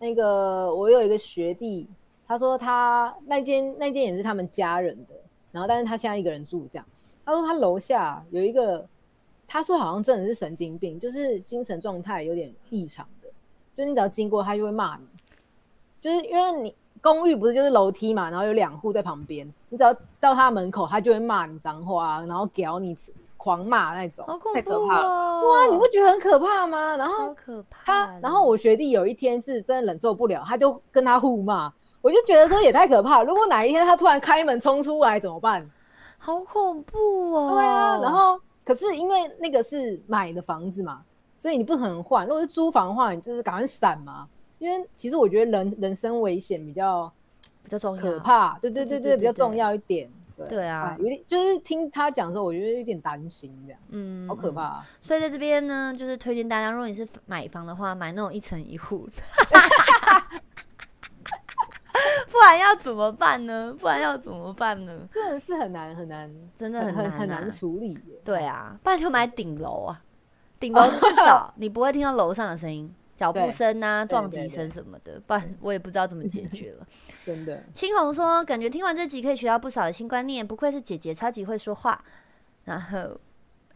[0.00, 1.88] 那个我有一个学弟，
[2.26, 5.14] 他说他那间那间也是他们家人的，
[5.52, 6.84] 然后但是他现在一个人住这样。
[7.24, 8.84] 他说他楼下有一个，
[9.46, 13.28] 他说好像真的是神经病，就是精神状态有点异常的，
[13.76, 15.06] 就你只要经过他就会骂你，
[16.00, 22.96] 就是因为你公寓不是就是楼梯嘛，然后有两户在旁边，你只要到他门口，他就会骂你脏话，然后屌你
[23.36, 24.24] 狂骂那种。
[24.26, 25.48] 好恐怖太可怕哦！
[25.48, 26.96] 哇，你不觉得很可怕吗？
[26.96, 33.24] 然后超可怕。，他然后我学弟有一天是真的忍受不了，他就跟他互骂，我就觉得说也太可怕了。
[33.24, 35.66] 如果哪一天他突然开门冲出来怎么办？
[36.18, 37.54] 好恐怖哦。
[37.54, 41.02] 对啊，然后可是因为那个是买的房子嘛，
[41.36, 42.26] 所以你不可能换。
[42.26, 44.28] 如果是租房的话，你就是赶快闪嘛。
[44.58, 47.12] 因为其实我觉得人人身危险比较
[47.64, 50.10] 比较重要，可怕，对对对对，比较重要一点。
[50.34, 54.86] 对对啊哎有点就是听他讲的时候，我觉得有点担心，这样嗯，好可怕、啊。
[55.00, 59.08] 所以在这边呢，就是推荐大家，如果你是买房的话，买那种一层一户，
[62.30, 63.74] 不然要怎么办呢？
[63.78, 65.08] 不然要怎么办呢？
[65.12, 67.98] 真的是很难很难，真的很很难、啊，很难处理。
[68.24, 70.02] 对啊，不然就买顶楼啊，
[70.58, 76.86] 顶楼至少你不会听到楼上的声音，脚步声啊、撞击声什么的，不然我也不知道怎么解决了。
[77.26, 77.62] 真的。
[77.74, 82.02] 青红说，感觉听完这集可以学到不少的新观念，不愧是姐姐，超级会说话。
[82.64, 83.18] 然后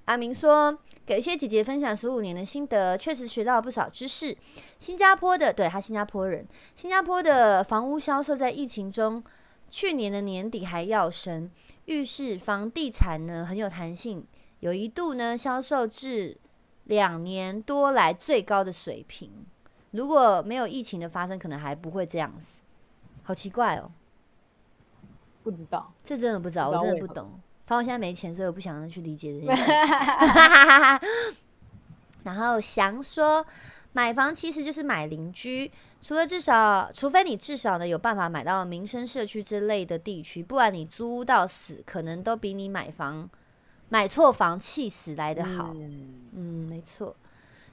[0.07, 4.37] 阿明说，给一些姐姐分享十五年的心得，确实学到了不少知识。
[4.79, 9.23] 新加坡的，对他新加坡人，新加坡的房屋销售在疫情中，
[9.69, 11.51] 去年的年底还要升，
[11.87, 14.25] 预示房地产呢很有弹性，
[14.61, 16.37] 有一度呢销售至
[16.85, 19.45] 两年多来最高的水平。
[19.91, 22.61] 如果没有疫情的发生，可能还不会这样子。
[23.25, 23.91] 好奇怪哦，
[25.43, 27.41] 不知道，这真的不知道，我真的不懂。
[27.67, 29.75] 反正我现在没钱，所以我不想去理解这些事情。
[32.25, 33.45] 然后翔说，
[33.93, 43.29] 买房其实就是买邻居，除了至少，除非你至少呢有办法买到民生社区之类的地区，不然你租到死，可能都比你买房
[43.89, 45.73] 买错房气死来的好。
[45.75, 47.15] 嗯嗯，没错。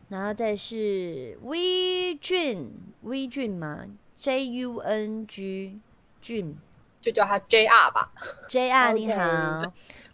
[0.10, 3.86] 然后再是 V 俊 V 俊嘛
[4.20, 5.80] ，J U N G
[6.22, 6.56] 俊
[7.04, 8.12] 就叫他 JR 吧。
[8.48, 9.63] J R 你好。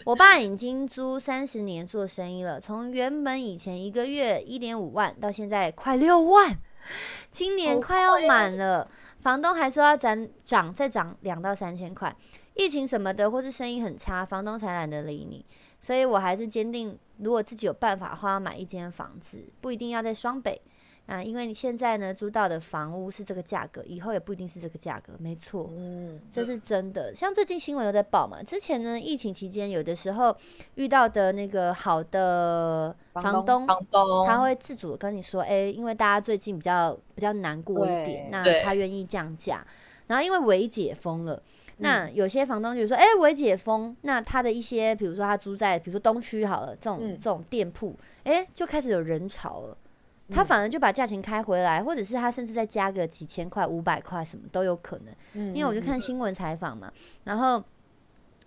[0.05, 6.57] 我爸已经租三十年做生意了，从原本以前一个月一点五万，到现在快六万，
[7.29, 8.89] 今年快要满了。
[9.21, 12.15] 房东还说要涨涨再涨两到三千块，
[12.55, 15.45] 疫情什么的，或是生意很差，房东才懒得理你。
[15.79, 20.59] 所以我还是坚定，如果自己有办法的话，要买一间房子，不一定要在双北
[21.09, 25.69] 啊，因为你现在呢租到的房屋是这个价格，以后也不一定是这个价格，没错。
[25.75, 27.13] 嗯，这是真的。
[27.15, 30.35] 像最近新闻有在报嘛，之前呢，疫情期间有的时候
[30.75, 39.65] 遇到的那个好的房房东，房东他会自主地跟你说，哎、因为大家最近比较比较难过一点，那他愿意降价。
[40.07, 41.35] 然后因为微解封了。
[41.35, 41.43] 嗯
[41.81, 47.95] 那有些房东就说：“哎、微解封，那他的一些，比如说他租在，比如说东区好了，这种、嗯这种店铺，
[48.25, 49.77] 哎、就开始有人潮了。
[50.31, 55.13] 他嗯反而就把价钱开回来，或者是他甚至再加个几千块、五百块，什么都有可能。
[55.33, 56.91] 嗯因为我就看新闻采访嘛，
[57.23, 57.63] 然后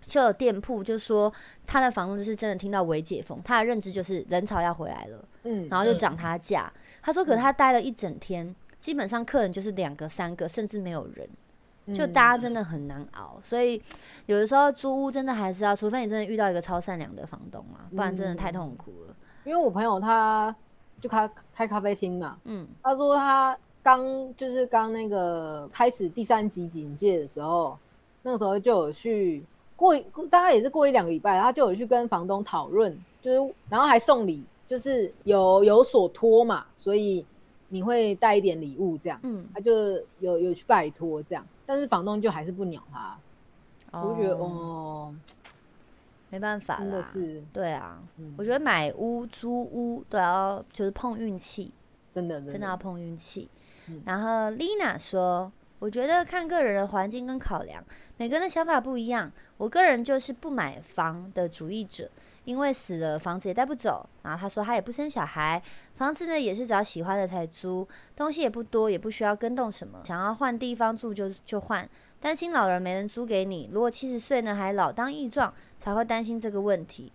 [0.05, 1.31] 就有店铺就说
[1.65, 6.71] 他的房东就是真的听到微解封，他的认知就是人潮要回来了，嗯，然后就涨他价。
[7.01, 11.27] 他说，可他待了一整天，基本上客人就是两个、三个，甚至没有人，
[11.93, 13.39] 就嗯大家真的很难熬。
[13.43, 13.81] 所以
[14.25, 19.15] 有的时候租屋真的还是要，除非你真的遇到一个超善良的房东啊，不然真的太痛苦了。
[19.43, 20.55] 因为我朋友他
[21.03, 22.65] 就开开咖啡厅嘛，嗯。
[22.81, 24.01] 他说他刚
[24.37, 27.77] 就是刚那个开始第三集警戒的时候，
[28.21, 29.43] 那个时候就有去
[29.75, 29.99] 过一
[30.31, 37.25] 大概也是过一两个礼拜，他就有去跟房东讨论，就是然后还送礼，就是有有所托嘛，所以
[37.67, 39.73] 你会带一点礼物这样，嗯，他就
[40.21, 43.19] 有有去拜托这样，但是房东就还是不鸟他，
[43.99, 45.13] 我就觉得哦，
[46.33, 47.07] 没办法啦。
[47.53, 51.71] 对啊，嗯我觉得买屋、租屋都要就是碰运气。
[52.11, 53.47] 真的真的要碰运气
[53.87, 54.01] 嗯。
[54.03, 57.83] 然后 Lina 说：“我觉得看个人的环境跟考量，
[58.17, 59.31] 每个人的想法不一样。
[59.57, 62.09] 我个人就是不买房的主义者，
[62.45, 64.09] 因为死了房子也带不走。
[64.23, 65.61] 然后他说他也不生小孩，
[65.97, 71.87] 房子呢也是找喜欢的才租，东西也不多，也不需要跟动什么，想要换地方住就就换。
[72.23, 77.11] 担心老人没人租给你，如果七十岁呢还老当益壮，才会担心这个问题。”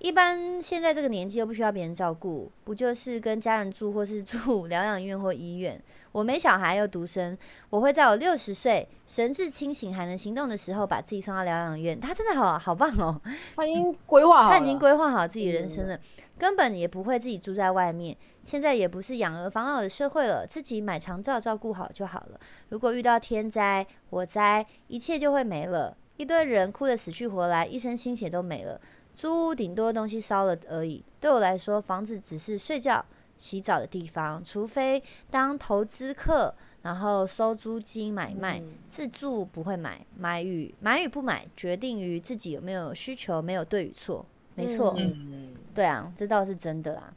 [0.00, 5.80] 一般现在这个年纪又不需要别人照顾，不就是跟家人住或是住 疗养院或医院？
[6.10, 7.38] 我没小孩又独生，
[7.70, 11.98] 我会在我六十岁神志清醒还能行动的时候，把自己送到疗养院。
[12.00, 13.20] 他真的好好棒哦，
[13.54, 16.00] 他已经规划好， 他已经规划好自己人嗯生了，
[16.36, 18.16] 根本也不会自己住在外面。
[18.48, 22.40] 现在也不是养儿防老的社会了，自己买长照照顾好就好了。
[22.70, 25.94] 如果遇到天灾、火灾，一切就会没了。
[26.16, 28.80] 一堆人哭得死去活来，一身心血都没了。
[29.14, 31.04] 租屋顶多东西烧了而已。
[31.20, 33.04] 对我来说，房子只是睡觉、
[33.36, 38.60] 洗澡的地方，除非当投资客，然后收租金买卖。
[38.60, 44.24] 嗯自住不会买，买与买与不买，决定于自己有没有需求，没有对与错。
[44.54, 47.12] 没错，嗯，对啊，这倒是真的啦。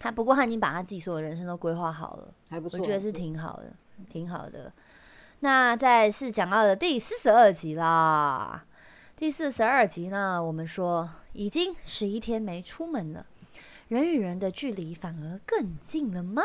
[0.00, 3.72] 他不过他已经把他自己所有人生都规划好了，还不错，我觉得是挺好的，
[4.08, 4.72] 挺好的。
[5.40, 8.64] 那再是讲到的第四十二集啦。
[9.16, 13.26] 第四十二集呢，我们说已经十一天没出门了，
[13.88, 16.42] 人与人的距离反而更近了吗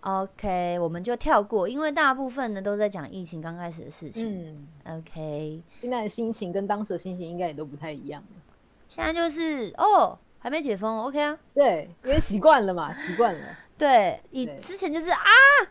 [0.00, 4.66] ？OK，我们就跳过，因为大部分呢都在讲疫情刚开始的事情。
[4.84, 8.24] 嗯，OK，现在的心情跟当时的心情应该也都不太一样。
[8.88, 11.38] 现在就是哦，还没解封，OK 啊。
[11.54, 13.40] 对，因为习惯了嘛， 习惯了。
[13.78, 15.18] 对，你之前就是啊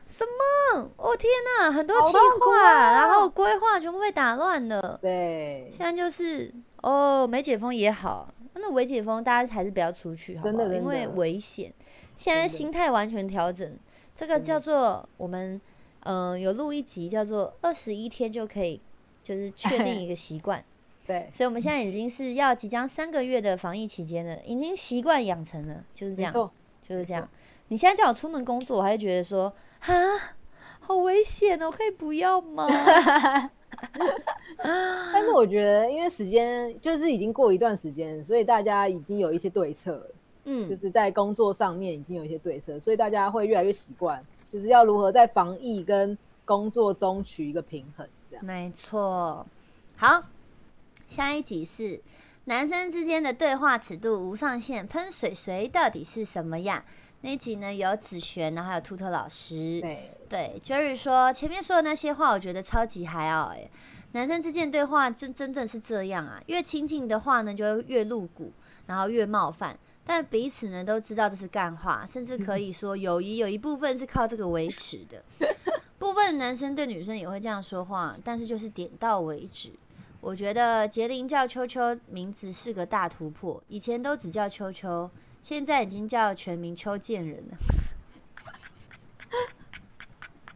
[0.07, 0.25] 什
[0.73, 1.29] 么，哦天
[1.59, 4.97] 哪，很多计划，啊然后规划全部被打乱了。
[5.01, 6.51] 对，现在就是
[6.81, 10.57] 哦，没解封也好，那未解封大家还是不要出去，好不好？
[10.57, 11.71] 真的因为危险。
[12.17, 13.77] 现在心态完全调整，
[14.15, 15.61] 这个叫做我们
[16.01, 18.81] 嗯、呃有录一集叫做二十一天就可以，
[19.21, 20.63] 就是确定一个习惯。
[21.09, 26.31] 对，所以我们现在已经是要即将三个月的防疫期间了，已经习惯养成了，就是这样。
[26.87, 27.27] 就是这样。
[27.69, 29.93] 你现在叫我出门工作，我还是觉得说，哈，
[30.79, 32.67] 好危险哦，可以不要吗？
[34.61, 40.11] 但是我觉得，因为时间就是已经过一段时间，所以大家已经有一些对策了，
[40.45, 48.45] 嗯就嗯，是在工作上面已经有一些对策，所以大家会越来越习惯，就是要如何在防疫跟工作中取一个平衡，这样。
[48.45, 49.43] 没错。
[49.95, 50.23] 好，
[51.09, 51.99] 下一集是
[52.45, 56.83] 男生之间的对话尺度无上限，喷水水到底是什么样？
[57.21, 59.81] 那一集呢有子璇，然后还有秃头老师。
[59.81, 63.69] 对，对，Jerry 说前面说的那些话，我觉得超级还好哎。
[64.13, 68.53] 男生之间对话真真的是这样啊，越亲近的话呢，就会越露骨，
[68.85, 69.77] 然后越冒犯。
[70.05, 75.23] 但彼此呢都知道这是干话，甚至可以说友谊有一部分是靠这个维持的。
[75.99, 79.71] 部分男生对女生也会这样说话，但是就是点到为止。
[80.21, 85.09] 我觉得杰林叫秋秋名字是个大突破，以前都只叫秋秋，
[85.41, 87.57] 现在已经叫全名邱建人了。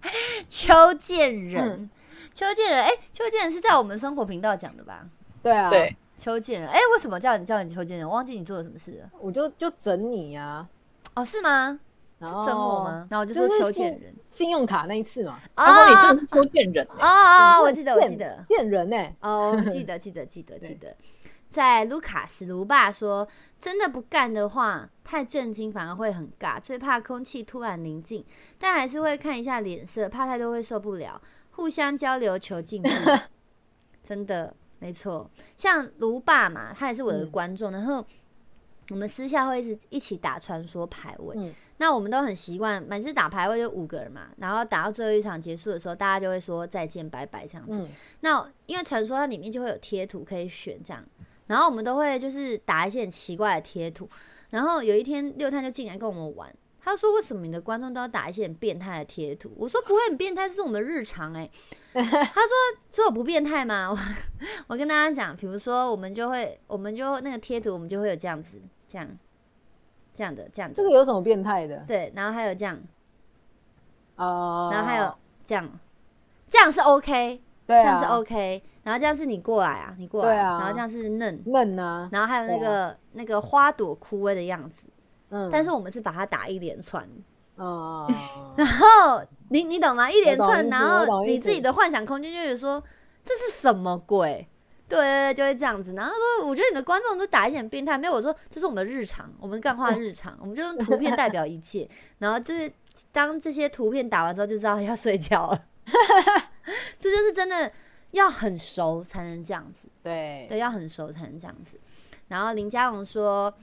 [0.50, 1.90] 邱建人，
[2.34, 5.08] 邱建人，哎、邱建人是在我们生活频道讲的吧？
[5.42, 8.08] 对啊，对，邱建人，哎、为什么叫你叫你邱建人？
[8.08, 9.10] 我忘记你做了什么事了。
[9.20, 10.68] 我就就整你呀、
[11.16, 11.80] 哦，是吗？
[12.28, 13.08] 是然后整我吗？
[13.10, 14.14] 然后我就说就是邱建人。
[14.28, 17.62] 信用卡那一次嘛，他说你啊真的是求见人欸、啊啊！
[17.62, 18.44] 我记得，我记得。
[18.50, 20.96] 见人呢、哦，记得，记得，记得， 记得。
[21.50, 23.28] 在卢卡斯卢爸说
[23.62, 28.26] ：“真的不干的话，太震惊反而会很尬，最怕空气突然宁静，
[28.58, 31.22] 但还是会看一下脸色，怕太多会受不了。
[31.52, 32.90] 互相交流求进步，
[34.04, 35.30] 真的没错。
[35.56, 38.04] 像卢爸嘛，他也是我的嗯观众，然后
[38.90, 47.74] 我们私下会一直一起打传说排位，嗯那我们都很习惯，每次打排位就五个人嘛，然后打到最后一场结束的时候，大家就会说再见拜拜这样子。
[47.78, 47.90] 嗯，
[48.22, 51.04] 那因为传说它里面就会有贴图可以选这样，
[51.48, 54.08] 然后我们都会就是打一些很奇怪的贴图。
[54.52, 59.52] 然后有一天六探就进来跟我们玩，他说为什么你的观众都要打一些很变态的贴图？
[59.58, 61.50] 我说不会很变态，这是我们的日常哎、
[61.92, 62.52] 他说
[62.92, 63.90] 这我不变态吗？
[63.90, 63.98] 我
[64.68, 68.62] 我跟大家讲，比如说我们就会我们就那个贴图我们就会有这样子
[68.94, 69.08] 这样
[70.14, 71.84] 这样的这样子这个有什么变态的？
[71.88, 72.80] 对，然后还有这样，
[74.16, 75.12] 啊、然后还有
[75.44, 75.68] 这样，
[76.48, 84.84] 这样是 OK，对啊，这样是 OK，然后这样是你过来啊，你过来，啊然后这样是嫩，嫩啊，然后还有那对个、那个花朵枯萎的样子，
[85.30, 87.04] 嗯，但是我们是把它打一连串，
[87.56, 88.06] 啊、
[88.56, 90.12] 然后你你懂吗？
[90.12, 92.84] 一连串，然后你自己的幻想空间就是说
[93.24, 94.48] 这是什么鬼？
[94.96, 95.94] 对对对，就会这样子。
[95.94, 101.90] 然后说，我觉得你的观众都打一点变态，没有我说这是我们的日常，我们干话日常，我们就用图片代表一切。
[102.20, 102.72] 然后这
[103.12, 105.66] 当这些图片打完之后，就知道要睡觉了。
[107.00, 107.72] 这就是真的
[108.12, 109.88] 要很熟才能这样子。
[110.02, 111.80] 对对，要很熟才能这样子。
[112.28, 113.54] 然后林佳荣说，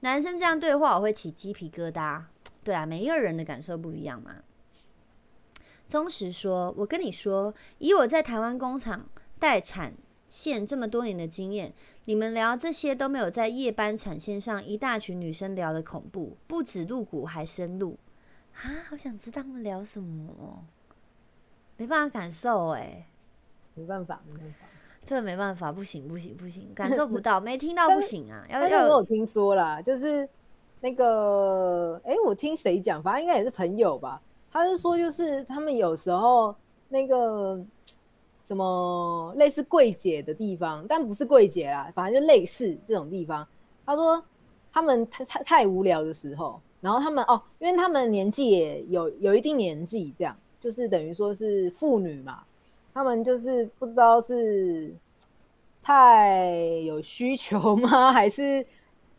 [0.00, 2.22] 男生这样对话我会起鸡皮疙瘩。
[2.62, 4.36] 对啊，每一个人的感受不一样嘛。
[5.88, 9.92] 忠实说，我跟你说，以我在台湾工厂待产
[10.30, 11.74] 线这么多年的经验，
[12.06, 17.98] 你们聊这些都没有在夜班产线上一大群女生聊的恐怖，不止露骨还深入
[18.54, 18.86] 啊！
[18.88, 20.64] 好想知道他们聊什么哦，
[21.76, 23.06] 没办法感受哎、
[23.74, 24.66] 没办法，没办法。
[25.04, 30.28] 这个没办法，不行不行不行，感受不到，没听到不行啊，要但是我有听说啦，就是
[30.80, 34.22] 那个，哎、我听谁讲，反正应该也是朋友吧。
[34.52, 36.54] 他是说，就是他们有时候
[36.88, 37.58] 那个
[38.50, 43.46] 什么类似柜姐的地方，但不是柜姐啦，反正就类似这种地方。
[43.86, 44.20] 他说
[44.72, 52.42] 他们太太太无聊的时候，然后他们哦，因为他们年纪也有有一定年纪，这样就是等于说是妇女嘛，
[52.92, 54.92] 他们就是不知道是
[55.80, 56.50] 太
[56.84, 58.10] 有需求吗？
[58.12, 58.66] 还是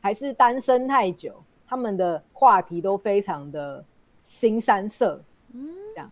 [0.02, 1.42] 还是单身太久？
[1.66, 3.82] 他们的话题都非常的
[4.24, 5.24] 新三色，
[5.54, 6.12] 嗯这样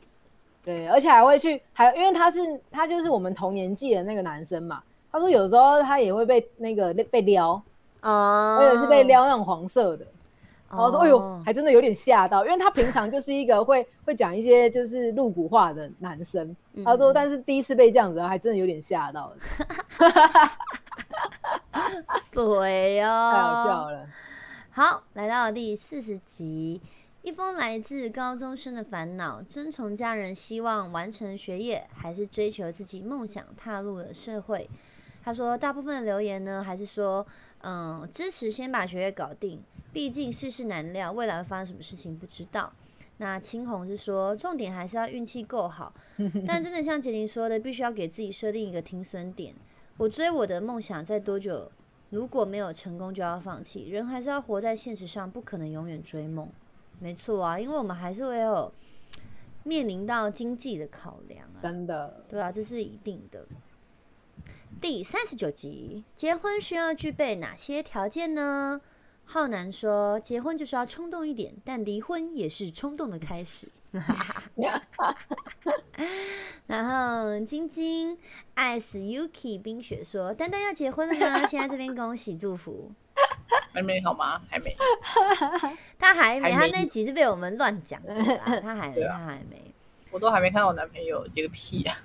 [0.70, 2.40] 对，而且还会去，还因为他是
[2.70, 4.84] 他就是我们同年纪的那个男生嘛。
[5.12, 7.60] 他说有时候他也会被那个被撩，
[8.04, 10.06] 哦，而且是被撩那种黄色的。
[10.70, 16.56] 然后说：“哎呦哦，还真的有点吓到，因为他平常就是一个会会讲一些就是露骨话的男生。
[16.74, 19.38] 嗯他说，但是第一次被这样子，还真的有点吓到了，
[22.32, 24.06] 水哦， 太好笑了。
[24.70, 26.80] 好，来到了第四十集，
[27.22, 34.70] 一封来自高中生的烦恼：遵从家人希望完成学业，还是追求自己梦想，踏入了社会？
[35.22, 37.28] 他说，大部分的留言呢，还是说，
[37.62, 39.62] 嗯，支持先把学业搞定，
[39.92, 42.72] 毕竟世事难料，未来会发生什么事情不知道。
[43.18, 45.94] 那青红是说，重点还是要运气够好，
[46.48, 49.54] 但真的像杰林说的，必须要给自己设定一个停损点。
[49.98, 51.70] 我追我的梦想，在多久
[52.12, 53.90] 如果没有成功，就要放弃。
[53.90, 56.50] 人还是要活在现实上，不可能永远追梦。
[57.00, 58.74] 没错啊，因为我们还是会有
[59.64, 61.58] 面临到经济的考量啊。
[61.62, 63.46] 真的，对啊，这是一定的。
[64.82, 68.80] 第三十九集，结婚需要具备哪些条件呢？
[69.26, 73.68] 浩南说，结婚就是要冲动一点，但离婚也是冲动的开始。
[76.68, 78.18] 然后晶晶
[78.54, 81.48] 爱死 Yuki 冰雪说，丹丹要结婚了吗？
[81.48, 82.92] 先在这边恭喜祝福。
[83.74, 84.42] 还没好吗？
[84.50, 84.76] 还没。
[86.00, 88.24] 他还没，他那集是被我们乱讲的啦，
[88.62, 89.74] 他还他还没。
[90.12, 91.96] 我都还没看到我男朋友，结个屁啊！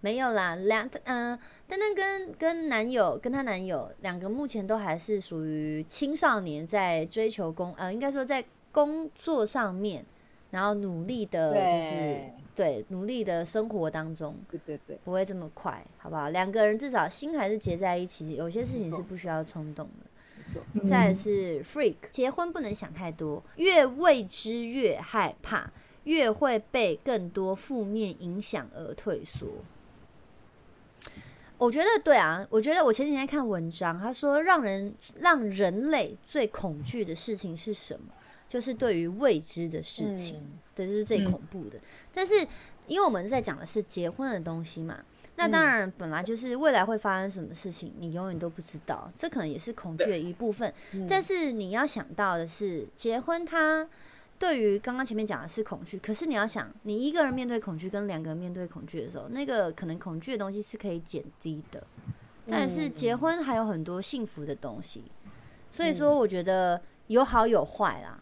[0.00, 10.06] 没有啦，两嗯，丹丹跟跟男友跟她男友两个目前都还是属于青少年，在追求工呃，应该说在工作上面，
[10.50, 11.94] 然后努力的，就是
[12.54, 16.28] 对对努力的生活当中，对对对，不会这么快，好不好？
[16.30, 20.06] 两个人至少心还是结在一起，有些事情是不需要冲动的。
[20.36, 20.62] 没错。
[20.74, 25.70] 嗯再来是 freak，结婚不能想太多，越未知越害怕，
[26.04, 29.46] 越会被更多负面影响而退缩。
[31.58, 38.12] 我觉得对啊，我觉得我前几天看文章，他说让人让人类最恐惧的事情是什么？
[38.50, 40.40] 就是对于未知的事情。
[40.40, 41.78] 嗯这是最恐怖的。
[42.14, 42.34] 但是
[42.86, 44.98] 因为我们在讲的是结婚的东西嘛，
[45.36, 50.72] 那当然本来就是未来会发生什么事情，你永远都不知道，这可能也是恐惧的一部分。
[50.92, 53.86] 嗯但是你要想到的是，结婚它
[54.38, 61.82] 对于刚刚前面讲的是恐惧，可是你要想，你一个人面对恐惧跟两个人面对恐惧的时候，那个可能恐惧的东西是可以减低的。
[62.46, 65.04] 但是结婚还有很多幸福的东西，
[65.70, 68.18] 所以说我觉得有好有坏啦，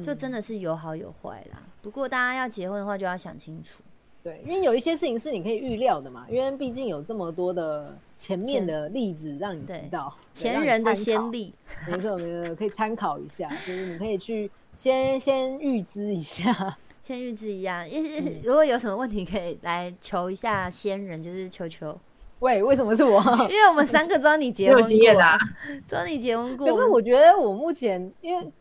[0.00, 1.60] 就真的的是有好有坏啦。
[1.80, 3.82] 不过大家要结婚的话，就要想清楚。
[4.22, 11.52] 对，因为有一些事情是你可以预料的嘛，因为毕竟有这么多的前面的例子让你知道前人的先，例，
[11.88, 16.78] 没错没错，可以参考一下，就是你可以去先先预知一下。
[17.02, 21.98] 先预知一样，也是嗯如果有什么问题，可以来求一下仙人，就是求求，
[22.38, 23.20] 喂，为什么是我？
[23.50, 25.36] 因为我们三个知道你结婚过啊经验的啊，
[25.88, 28.52] 知道你结婚过，可是我觉得我目前，因为我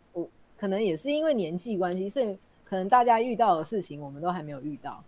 [0.62, 5.04] 可能也是因为年纪关系，所以可能大家遇到的事情，我们都还没有遇到。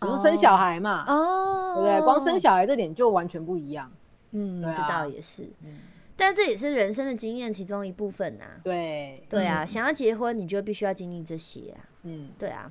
[0.00, 2.00] 比如生小孩嘛，哦，对不对？
[2.04, 3.88] 光生，小孩这点就完全不一样。
[4.32, 5.78] 嗯，这倒也是，嗯，
[6.16, 8.44] 但这也是人生的经验其中一部分呐。
[8.64, 11.78] 对，对啊，嗯想要结婚，你就必须要经历这些啊。
[12.02, 12.68] 嗯，对啊，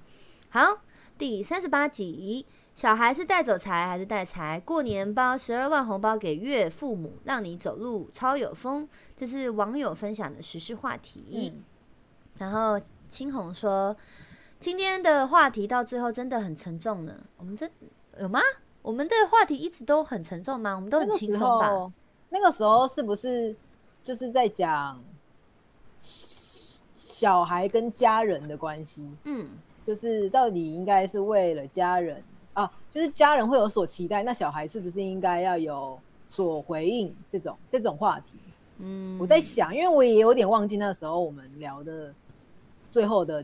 [0.49, 0.82] 好，
[1.17, 4.59] 第三十八集，小孩是带走财还是带财？
[4.59, 8.86] 过年包十二万红包给岳父母，让你走路超有风。
[9.15, 11.53] 这是网友分享的时事话题。
[11.55, 11.63] 嗯
[12.38, 12.79] 然后
[13.09, 13.95] 青红说，
[14.59, 17.13] 今天的话题到最后真的很沉重呢。
[17.38, 17.69] 我们这
[18.19, 18.39] 有吗？
[18.81, 20.75] 我们的话题一直都很沉重吗？
[20.75, 21.69] 我们都很轻松吧？
[21.69, 21.91] 候，
[22.29, 23.55] 那个时候是不是
[24.03, 25.03] 就是在讲
[25.99, 29.09] 小孩跟家人的关系？
[29.23, 29.49] 嗯，
[29.85, 32.23] 就是到底应该是为了家人
[32.53, 37.13] 啊，就是家人会有所期待，那小孩是不是应该要有所回应？
[37.29, 38.33] 这种这种话题，
[38.77, 42.13] 嗯，我在想，因为我也有点忘记那时候我们聊的
[42.89, 43.43] 最后的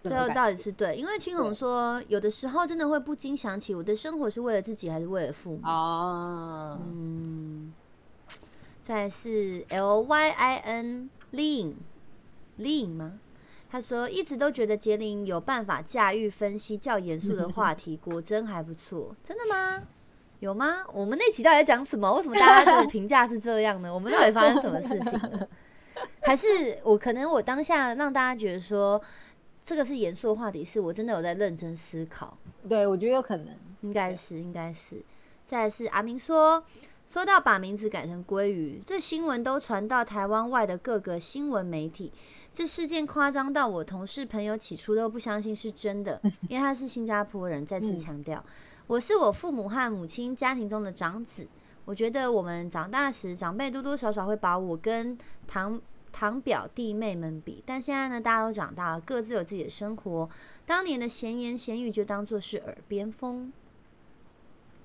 [0.00, 5.60] 最后到底是对，因为青红说，有的时候真的会不禁想起，我的生活是为了自己还是为了父母？
[5.66, 7.72] 啊，嗯，
[8.82, 11.74] 再来是 L Y I N Lin
[12.58, 13.20] Lin 吗？
[13.70, 19.14] 他说一直都觉得杰林有办法驾驭分析较严肃的话题，果真还不错。
[19.22, 19.82] 真的吗？
[20.40, 20.84] 有吗？
[20.92, 22.10] 我们那集到底在讲什么？
[22.14, 23.92] 为什么大家的评价是这样呢？
[23.92, 25.48] 我们到底发生什么事情了？
[26.22, 29.00] 还是我可能我当下让大家觉得说
[29.64, 32.36] 这个是严肃的话题，是我真的有在认真思考。
[32.68, 33.48] 对我觉得有可能，
[33.82, 35.02] 应该是，应该是。
[35.46, 36.62] 再来是阿明说，
[37.06, 42.12] 说到把名字改成鲑鱼，这新闻都传到台湾外的各个新闻媒体。
[42.52, 47.64] 这事件夸张到我同事朋友起初都不相信是真的， 因为他是新加坡人。
[47.64, 48.44] 再次嗯强调，
[48.86, 51.46] 我是我父母和母亲家庭中的长子。
[51.88, 55.16] 我觉得我们长大时，长辈多多少少会把我跟
[55.46, 55.80] 堂
[56.12, 60.28] 堂表弟妹们比，但现在呢，大家都长大了，各自有自己的生活。
[60.66, 63.50] 当年的闲言闲语就当做是耳边风。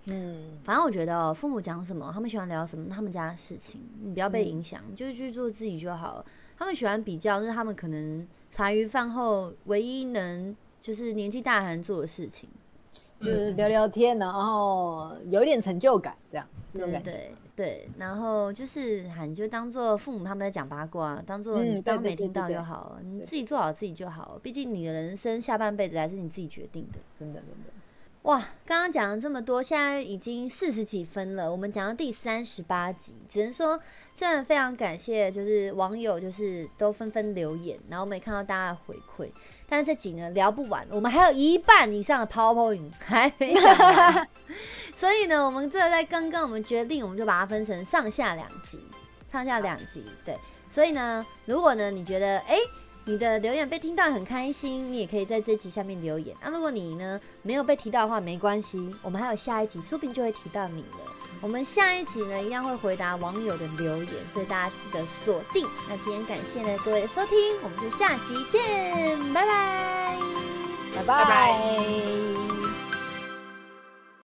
[0.06, 6.26] 嗯，反正我觉得哦，父母讲什么，他们喜欢聊什么，他们家的事情，你不要被嗯影响，你就去做自己就好了。
[6.58, 12.48] 他们喜欢比较，就是他们可能茶余饭后唯一能就是年纪大还能做的事情。
[13.20, 17.12] 就是聊聊天，然后有一点成就感，这样这种感觉。
[17.12, 24.40] 对对对，然后就是啊，你就当做父母他们在讲八卦，当做你当没听到就好了，你自己做好自己就好。
[24.42, 27.00] 毕竟你的人生下半辈子还是你自己决定的。
[27.20, 27.72] 真的真的。
[28.24, 31.52] 哇，刚刚讲了这么多，现在已经四十几分了。
[31.52, 33.78] 我们讲到第三十八集，只能说
[34.16, 39.30] 真的非常感谢，就是网友就是都纷纷留言，然后我们也看到大家的回馈。
[39.68, 44.30] 但是这集呢聊不完，我们还有一半以上的 PowerPoint 还没讲完，
[44.96, 48.80] 所以呢，我们这在刚刚我们决定，我们就把它分成上下两集，
[49.30, 50.38] 上下两集，对。
[50.70, 52.56] 所以呢，如果呢你觉得哎。
[52.56, 52.60] 诶
[53.06, 56.36] 你的留言被听到很开心，你也可以在这集下面留言。
[56.42, 61.00] 那、如果你呢没有被提到的话，没关系，我们还有下一集，说不定就会提到你了。
[61.42, 65.68] 我们下一集呢一样会回答网友的留言，所以大家记得锁定。
[65.90, 70.18] 那今天感谢呢各位的收听，我们就下集见，拜拜。
[70.96, 72.73] 拜拜拜。